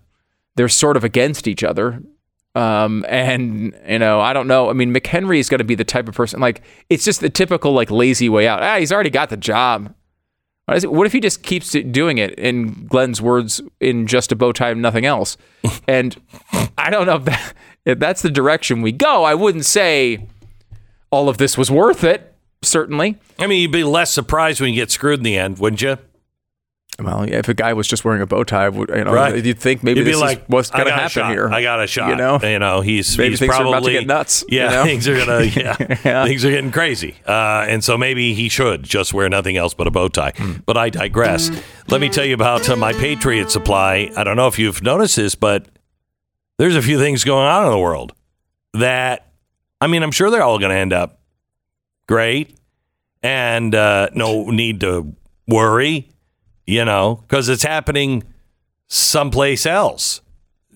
They're 0.55 0.69
sort 0.69 0.95
of 0.97 1.03
against 1.03 1.47
each 1.47 1.63
other. 1.63 2.01
Um, 2.55 3.03
and 3.09 3.73
you 3.87 3.97
know, 3.99 4.21
I 4.21 4.31
don't 4.33 4.47
know. 4.47 4.69
I 4.69 4.73
mean, 4.73 4.93
McHenry 4.93 5.39
is 5.39 5.49
going 5.49 5.57
to 5.59 5.63
be 5.63 5.73
the 5.75 5.83
type 5.83 6.07
of 6.07 6.13
person 6.13 6.39
like 6.39 6.61
it's 6.89 7.03
just 7.03 7.19
the 7.21 7.29
typical 7.29 7.71
like 7.73 7.89
lazy 7.89 8.29
way 8.29 8.47
out. 8.47 8.61
Ah, 8.61 8.77
he's 8.77 8.91
already 8.91 9.09
got 9.09 9.29
the 9.29 9.37
job. 9.37 9.93
What, 10.65 10.77
is 10.77 10.83
it, 10.83 10.91
what 10.91 11.05
if 11.05 11.13
he 11.13 11.19
just 11.19 11.43
keeps 11.43 11.71
doing 11.71 12.17
it 12.17 12.33
in 12.35 12.87
Glenn's 12.87 13.21
words 13.21 13.61
in 13.79 14.07
just 14.07 14.31
a 14.31 14.35
bow 14.35 14.53
tie 14.53 14.69
and 14.69 14.81
nothing 14.81 15.05
else? 15.05 15.37
and 15.87 16.15
I 16.77 16.89
don't 16.89 17.05
know 17.05 17.17
if, 17.17 17.25
that, 17.25 17.53
if 17.85 17.99
that's 17.99 18.21
the 18.21 18.31
direction 18.31 18.81
we 18.81 18.91
go. 18.91 19.23
I 19.23 19.35
wouldn't 19.35 19.65
say 19.65 20.27
all 21.11 21.27
of 21.29 21.37
this 21.37 21.57
was 21.57 21.69
worth 21.69 22.03
it. 22.03 22.29
Certainly. 22.61 23.17
I 23.39 23.47
mean, 23.47 23.61
you'd 23.61 23.73
be 23.73 23.83
less 23.83 24.13
surprised 24.13 24.61
when 24.61 24.69
you 24.69 24.75
get 24.79 24.89
screwed 24.89 25.19
in 25.19 25.23
the 25.23 25.37
end, 25.37 25.59
wouldn't 25.59 25.81
you? 25.81 25.97
Well, 26.99 27.27
yeah, 27.27 27.37
if 27.39 27.49
a 27.49 27.55
guy 27.55 27.73
was 27.73 27.87
just 27.87 28.05
wearing 28.05 28.21
a 28.21 28.27
bow 28.27 28.43
tie, 28.43 28.67
you 28.69 28.85
know, 29.03 29.11
Right. 29.13 29.43
you'd 29.43 29.59
think 29.59 29.81
maybe 29.81 30.01
You'd 30.01 30.05
be 30.05 30.11
this 30.11 30.21
like, 30.21 30.37
is 30.39 30.43
what's 30.47 30.69
going 30.69 30.85
to 30.85 30.91
happen 30.91 31.09
shot. 31.09 31.31
here. 31.31 31.49
I 31.51 31.63
got 31.63 31.81
a 31.81 31.87
shot. 31.87 32.09
You 32.09 32.15
know, 32.15 32.39
you 32.43 32.59
know, 32.59 32.81
he's 32.81 33.17
Maybe 33.17 33.31
he's 33.31 33.39
things 33.39 33.49
are 33.51 33.57
probably 33.63 33.71
about 33.77 33.85
to 33.87 33.91
get 33.93 34.07
nuts, 34.07 34.45
you 34.47 34.59
Yeah, 34.59 34.69
know? 34.69 34.83
things 34.83 35.07
are 35.07 35.17
gonna 35.17 35.41
yeah, 35.43 35.75
Yeah. 36.05 36.25
things 36.25 36.45
are 36.45 36.51
getting 36.51 36.71
crazy, 36.71 37.15
uh, 37.27 37.65
and 37.67 37.83
so 37.83 37.97
maybe 37.97 38.35
he 38.35 38.47
should 38.47 38.83
just 38.83 39.11
wear 39.13 39.27
nothing 39.27 39.57
else 39.57 39.73
but 39.73 39.87
a 39.87 39.91
bow 39.91 40.07
tie. 40.07 40.33
Hmm. 40.37 40.53
But 40.67 40.77
I 40.77 40.89
digress. 40.91 41.49
Let 41.89 41.99
me 41.99 42.09
tell 42.09 42.25
you 42.25 42.35
about 42.35 42.69
uh, 42.69 42.75
my 42.75 42.93
Patriot 42.93 43.49
Supply. 43.49 44.11
I 44.15 44.23
don't 44.23 44.37
know 44.37 44.47
if 44.47 44.59
you've 44.59 44.83
noticed 44.83 45.15
this, 45.15 45.33
but 45.33 45.65
there's 46.59 46.75
a 46.75 46.81
few 46.83 46.99
things 46.99 47.23
going 47.23 47.47
on 47.47 47.65
in 47.65 47.71
the 47.71 47.79
world. 47.79 48.13
that, 48.75 49.31
I 49.81 49.87
mean, 49.87 50.03
I'm 50.03 50.11
sure 50.11 50.29
they're 50.29 50.43
all 50.43 50.59
going 50.59 50.69
to 50.71 50.77
end 50.77 50.93
up 50.93 51.19
great 52.07 52.55
and 53.23 53.73
uh, 53.73 54.09
no 54.13 54.49
need 54.51 54.79
to 54.81 55.15
worry, 55.47 56.09
you 56.65 56.85
know, 56.85 57.23
because 57.27 57.49
it's 57.49 57.63
happening 57.63 58.23
someplace 58.87 59.65
else. 59.65 60.21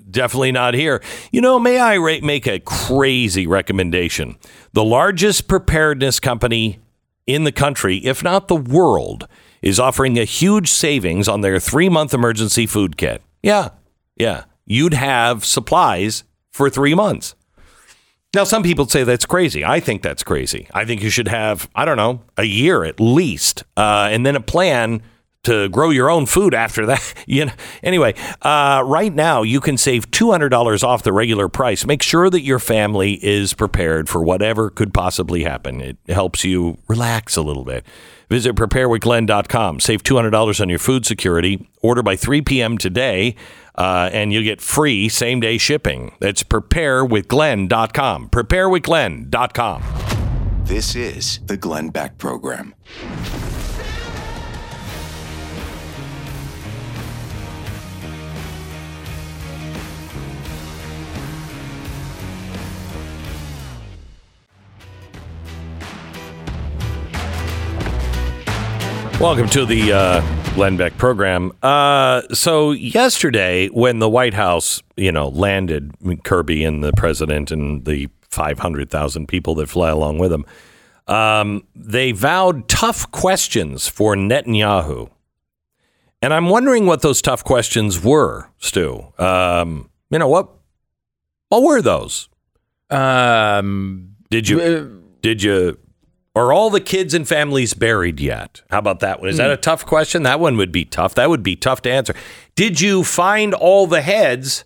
Definitely 0.10 0.54
not 0.54 0.74
here. 0.74 1.02
You 1.32 1.42
know, 1.42 1.60
may 1.60 1.80
I 1.80 1.98
ra- 1.98 2.20
make 2.22 2.48
a 2.48 2.60
crazy 2.60 3.46
recommendation? 3.46 4.38
The 4.74 4.84
largest 4.84 5.48
preparedness 5.48 6.20
company 6.20 6.80
in 7.26 7.44
the 7.44 7.52
country, 7.52 7.98
if 7.98 8.24
not 8.24 8.48
the 8.48 8.56
world, 8.56 9.28
is 9.62 9.80
offering 9.80 10.18
a 10.18 10.24
huge 10.24 10.70
savings 10.70 11.28
on 11.28 11.42
their 11.42 11.60
three 11.60 11.90
month 11.90 12.14
emergency 12.14 12.66
food 12.66 12.96
kit. 12.96 13.22
Yeah, 13.44 13.70
yeah. 14.16 14.46
You'd 14.66 14.94
have 14.94 15.46
supplies 15.46 16.24
for 16.52 16.70
three 16.70 16.94
months. 16.94 17.36
Now, 18.34 18.44
some 18.44 18.62
people 18.62 18.88
say 18.88 19.04
that's 19.04 19.26
crazy. 19.26 19.64
I 19.64 19.80
think 19.80 20.02
that's 20.02 20.24
crazy. 20.24 20.68
I 20.74 20.86
think 20.86 21.02
you 21.02 21.10
should 21.10 21.30
have, 21.30 21.70
I 21.74 21.86
don't 21.86 21.98
know, 21.98 22.22
a 22.38 22.44
year 22.44 22.84
at 22.84 23.00
least, 23.00 23.64
uh, 23.78 24.10
and 24.12 24.26
then 24.26 24.36
a 24.36 24.42
plan 24.42 25.02
to 25.48 25.70
grow 25.70 25.90
your 25.90 26.10
own 26.10 26.26
food 26.26 26.54
after 26.54 26.86
that. 26.86 27.14
you 27.26 27.46
know. 27.46 27.54
Anyway, 27.82 28.14
uh, 28.42 28.84
right 28.86 29.14
now 29.14 29.42
you 29.42 29.60
can 29.60 29.78
save 29.78 30.12
$200 30.12 30.84
off 30.84 31.04
the 31.04 31.14
regular 31.14 31.48
price. 31.48 31.86
Make 31.86 32.04
sure 32.04 32.30
that 32.30 32.42
your 32.42 32.60
family 32.60 33.14
is 33.24 33.54
prepared 33.54 34.10
for 34.10 34.22
whatever 34.22 34.70
could 34.70 34.94
possibly 34.94 35.44
happen. 35.44 35.82
It 35.82 35.98
helps 36.10 36.44
you 36.44 36.78
relax 36.88 37.38
a 37.38 37.42
little 37.42 37.64
bit. 37.64 37.86
Visit 38.30 38.56
preparewithglenn.com. 38.56 39.80
Save 39.80 40.04
$200 40.04 40.62
on 40.62 40.70
your 40.70 40.80
food 40.80 41.06
security. 41.06 41.70
Order 41.82 42.04
by 42.04 42.18
3 42.18 42.42
p.m. 42.42 42.78
today, 42.78 43.36
uh, 43.76 44.10
and 44.12 44.34
you'll 44.34 44.44
get 44.44 44.60
free 44.60 45.08
same 45.08 45.40
day 45.40 45.58
shipping. 45.58 46.14
That's 46.20 46.44
preparewithglenn.com. 46.44 48.30
Preparewithglenn.com. 48.30 49.84
This 50.66 50.96
is 50.96 51.40
the 51.46 51.56
Glenn 51.56 51.90
Beck 51.90 52.18
Program. 52.18 52.76
Welcome 69.20 69.50
to 69.50 69.66
the 69.66 69.94
uh, 69.94 70.54
Glenn 70.54 70.78
Beck 70.78 70.96
program. 71.00 71.52
Uh, 71.64 72.22
so 72.34 72.70
yesterday, 72.70 73.68
when 73.70 73.98
the 73.98 74.08
White 74.08 74.36
House, 74.36 74.84
you 74.96 75.12
know, 75.12 75.30
landed 75.30 75.92
Kirby 76.24 76.64
and 76.64 76.84
the 76.84 76.94
president 76.94 77.50
and 77.50 77.84
the 77.86 78.10
500,000 78.30 79.28
people 79.28 79.56
that 79.56 79.70
fly 79.70 79.90
along 79.90 80.20
with 80.20 80.32
him, 80.32 80.46
um, 81.08 81.64
they 81.76 82.12
vowed 82.12 82.70
tough 82.70 83.10
questions 83.10 83.88
for 83.88 84.16
Netanyahu. 84.16 85.10
And 86.22 86.32
I'm 86.32 86.50
wondering 86.50 86.86
what 86.86 87.02
those 87.02 87.20
tough 87.20 87.44
questions 87.44 88.04
were, 88.04 88.52
Stu. 88.60 89.12
Um, 89.18 89.90
you 90.12 90.20
know 90.20 90.28
what? 90.28 90.48
What 91.50 91.64
were 91.64 91.82
those? 91.82 92.30
Um, 92.92 94.16
Did 94.30 94.48
you 94.48 95.04
did 95.22 95.42
you 95.42 95.80
are 96.38 96.54
all 96.54 96.70
the 96.70 96.82
kids 96.82 97.14
and 97.14 97.28
families 97.28 97.74
buried 97.74 98.20
yet? 98.20 98.62
How 98.70 98.80
about 98.80 99.00
that 99.02 99.20
one? 99.20 99.30
Is 99.30 99.38
that 99.38 99.48
hmm. 99.48 99.54
a 99.54 99.58
tough 99.58 99.86
question? 99.86 100.24
That 100.24 100.40
one 100.40 100.58
would 100.58 100.72
be 100.72 100.86
tough. 100.86 101.16
That 101.16 101.30
would 101.30 101.44
be 101.44 101.56
tough 101.56 101.82
to 101.84 101.92
answer. 101.92 102.14
Did 102.56 102.82
you 102.82 103.04
find 103.04 103.54
all 103.54 103.88
the 103.88 104.02
heads 104.02 104.66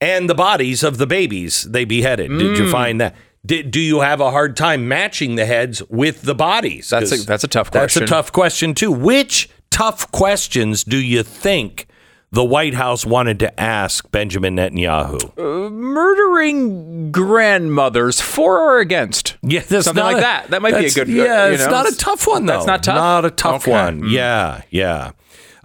and 0.00 0.28
the 0.28 0.34
bodies 0.34 0.82
of 0.82 0.98
the 0.98 1.06
babies 1.06 1.62
they 1.62 1.84
beheaded? 1.84 2.30
Did 2.30 2.58
you 2.58 2.66
hmm. 2.66 2.72
find 2.72 3.00
that? 3.00 3.14
Did, 3.44 3.70
do 3.72 3.80
you 3.80 4.00
have 4.00 4.20
a 4.20 4.30
hard 4.30 4.56
time 4.56 4.86
matching 4.86 5.34
the 5.34 5.46
heads 5.46 5.82
with 5.88 6.22
the 6.22 6.34
bodies? 6.34 6.90
That's 6.90 7.10
a- 7.10 7.26
that's 7.26 7.44
a 7.44 7.48
tough 7.48 7.70
question. 7.70 8.00
That's 8.00 8.10
a 8.10 8.14
tough 8.14 8.32
question 8.32 8.74
too. 8.74 8.92
Which 8.92 9.50
tough 9.70 10.10
questions 10.12 10.84
do 10.84 10.98
you 10.98 11.22
think 11.22 11.86
the 12.32 12.42
White 12.44 12.74
House 12.74 13.04
wanted 13.06 13.38
to 13.40 13.60
ask 13.60 14.10
Benjamin 14.10 14.56
Netanyahu? 14.56 15.36
murdering 15.70 17.12
grandmothers 17.12 18.20
for 18.20 18.58
or 18.58 18.78
against? 18.80 19.36
Yeah, 19.42 19.60
that's 19.60 19.84
Something 19.86 20.02
not 20.02 20.12
like 20.12 20.16
a- 20.18 20.20
that. 20.20 20.50
That 20.50 20.62
might 20.62 20.76
be 20.78 20.86
a 20.86 20.90
good- 20.90 21.08
Yeah, 21.08 21.46
you 21.48 21.54
it's 21.54 21.64
know, 21.64 21.70
not 21.70 21.92
a 21.92 21.96
tough 21.96 22.26
one 22.26 22.46
though. 22.46 22.54
that's 22.54 22.66
not 22.66 22.82
tough? 22.82 22.94
Not 22.96 23.24
a 23.24 23.30
tough 23.30 23.62
Okay. 23.68 23.70
one. 23.72 24.08
Yeah, 24.08 24.62
yeah. 24.70 25.12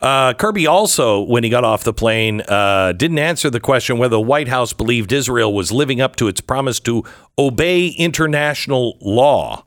Uh, 0.02 0.34
Kirby 0.34 0.68
also, 0.68 1.22
when 1.22 1.44
he 1.44 1.50
got 1.50 1.64
off 1.64 1.84
the 1.84 1.94
plane, 1.94 2.42
uh, 2.42 2.92
didn't 2.92 3.18
answer 3.18 3.50
the 3.50 3.60
question 3.60 3.98
whether 3.98 4.12
the 4.16 4.22
White 4.22 4.48
House 4.48 4.72
believed 4.72 5.12
Israel 5.12 5.52
was 5.54 5.72
living 5.72 6.00
up 6.02 6.16
to 6.18 6.28
its 6.28 6.40
promise 6.40 6.80
to 6.82 7.04
obey 7.40 7.88
international 7.88 8.98
law. 9.02 9.66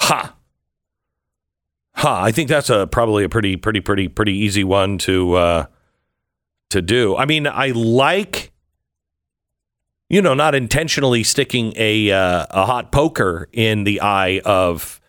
Ha. 0.00 0.34
Ha. 1.96 2.22
I 2.24 2.32
think 2.32 2.48
that's 2.48 2.68
a 2.70 2.86
probably 2.88 3.22
a 3.22 3.28
pretty, 3.28 3.56
pretty, 3.56 3.80
pretty, 3.80 4.08
pretty 4.08 4.32
easy 4.32 4.64
one 4.64 4.98
to 4.98 5.34
uh, 5.34 5.66
to 6.72 6.82
do. 6.82 7.16
I 7.16 7.24
mean, 7.24 7.46
I 7.46 7.68
like 7.68 8.52
you 10.12 10.20
know, 10.20 10.34
not 10.34 10.54
intentionally 10.54 11.22
sticking 11.24 11.72
a 11.74 12.10
uh, 12.10 12.46
a 12.50 12.66
hot 12.66 12.92
poker 12.92 13.48
in 13.50 13.84
the 13.84 14.02
eye 14.02 14.42
of 14.44 15.00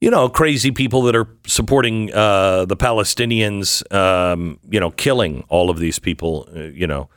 you 0.00 0.08
know 0.08 0.28
crazy 0.28 0.70
people 0.70 1.02
that 1.02 1.16
are 1.16 1.26
supporting 1.48 2.14
uh, 2.14 2.64
the 2.64 2.76
Palestinians, 2.76 3.82
um, 3.92 4.60
you 4.70 4.78
know, 4.78 4.92
killing 4.92 5.44
all 5.48 5.68
of 5.68 5.80
these 5.80 5.98
people, 5.98 6.48
uh, 6.54 6.60
you 6.60 6.86
know, 6.86 7.10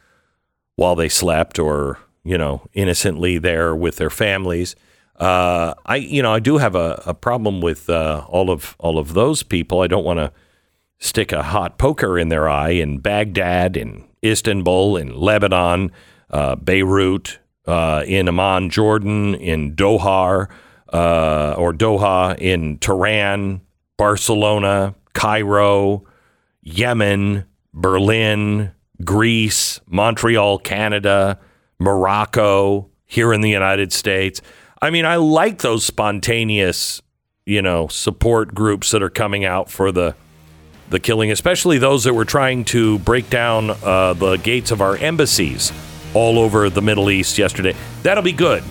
while 0.76 0.96
they 0.96 1.08
slept 1.08 1.60
or 1.60 2.00
you 2.24 2.36
know 2.36 2.68
innocently 2.74 3.38
there 3.38 3.76
with 3.76 3.98
their 3.98 4.10
families. 4.10 4.76
Uh, 5.16 5.76
I 5.86 5.98
you 5.98 6.24
know 6.24 6.34
I 6.34 6.40
do 6.40 6.58
have 6.58 6.74
a, 6.74 7.04
a 7.06 7.14
problem 7.14 7.62
with 7.62 7.92
uh, 7.92 8.26
all 8.28 8.50
of 8.50 8.76
all 8.80 8.98
of 8.98 9.14
those 9.14 9.44
people. 9.44 9.82
I 9.82 9.88
don't 9.88 10.04
want 10.04 10.18
to 10.18 10.32
stick 11.00 11.32
a 11.32 11.44
hot 11.44 11.78
poker 11.78 12.20
in 12.20 12.30
their 12.30 12.48
eye 12.48 12.72
in 12.72 13.00
Baghdad, 13.00 13.76
in 13.78 14.04
Istanbul, 14.24 14.98
in 14.98 15.16
Lebanon, 15.16 15.92
uh, 16.30 16.56
Beirut, 16.56 17.40
uh, 17.66 18.04
in 18.06 18.28
Amman, 18.28 18.70
Jordan, 18.70 19.36
in 19.36 19.76
Doha, 19.76 20.50
uh, 20.92 21.56
or 21.58 21.74
Doha, 21.74 22.38
in 22.38 22.78
Tehran, 22.80 23.62
Barcelona, 23.98 24.96
Cairo, 25.14 26.06
Yemen, 26.62 27.46
Berlin, 27.74 28.72
Greece, 29.04 29.80
Montreal, 29.88 30.60
Canada, 30.60 31.40
Morocco, 31.80 32.90
here 33.06 33.34
in 33.34 33.42
the 33.42 33.50
United 33.50 33.92
States. 33.92 34.42
I 34.82 34.92
mean, 34.92 35.06
I 35.06 35.16
like 35.16 35.60
those 35.60 35.84
spontaneous, 35.84 37.02
you 37.46 37.62
know, 37.62 37.88
support 37.88 38.54
groups 38.54 38.92
that 38.92 39.02
are 39.02 39.10
coming 39.10 39.46
out 39.46 39.70
for 39.70 39.92
the 39.92 40.16
the 40.90 41.00
killing, 41.00 41.32
especially 41.32 41.78
those 41.78 42.04
that 42.06 42.14
were 42.14 42.26
trying 42.26 42.66
to 42.66 43.00
break 43.00 43.30
down 43.30 43.70
uh, 43.70 44.14
the 44.14 44.38
gates 44.38 44.72
of 44.72 44.82
our 44.82 44.98
embassies 44.98 45.72
all 46.14 46.40
over 46.40 46.70
the 46.70 46.82
Middle 46.82 47.10
East 47.10 47.38
yesterday. 47.38 47.76
That'll 48.04 48.24
be 48.24 48.32
good. 48.32 48.64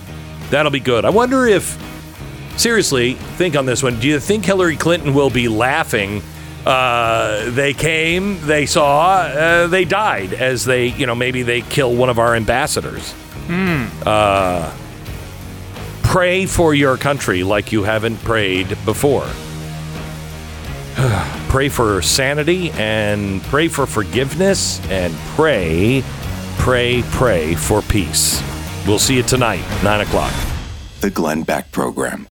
That'll 0.49 0.71
be 0.71 0.79
good. 0.79 1.05
I 1.05 1.09
wonder 1.09 1.45
if, 1.45 1.77
seriously, 2.57 3.13
think 3.13 3.55
on 3.55 3.65
this 3.65 3.81
one. 3.81 3.99
Do 3.99 4.07
you 4.07 4.19
think 4.19 4.45
Hillary 4.45 4.75
Clinton 4.75 5.13
will 5.13 5.29
be 5.29 5.47
laughing? 5.47 6.21
Uh, 6.65 7.49
they 7.51 7.73
came, 7.73 8.45
they 8.45 8.65
saw, 8.65 9.21
uh, 9.21 9.67
they 9.67 9.85
died 9.85 10.33
as 10.33 10.65
they, 10.65 10.87
you 10.87 11.05
know, 11.05 11.15
maybe 11.15 11.41
they 11.43 11.61
kill 11.61 11.95
one 11.95 12.09
of 12.09 12.19
our 12.19 12.35
ambassadors. 12.35 13.13
Uh, 14.05 14.75
pray 16.03 16.45
for 16.45 16.73
your 16.75 16.97
country 16.97 17.43
like 17.43 17.71
you 17.71 17.83
haven't 17.83 18.17
prayed 18.23 18.67
before 18.83 19.27
pray 21.49 21.69
for 21.69 22.01
sanity 22.01 22.71
and 22.71 23.41
pray 23.43 23.69
for 23.69 23.85
forgiveness 23.85 24.81
and 24.89 25.13
pray, 25.35 26.03
pray, 26.57 27.03
pray 27.11 27.55
for 27.55 27.81
peace. 27.81 28.43
We'll 28.85 28.99
see 28.99 29.15
you 29.15 29.23
tonight, 29.23 29.63
9 29.83 30.01
o'clock. 30.01 30.33
The 30.99 31.09
Glenn 31.09 31.43
Beck 31.43 31.71
Program. 31.71 32.27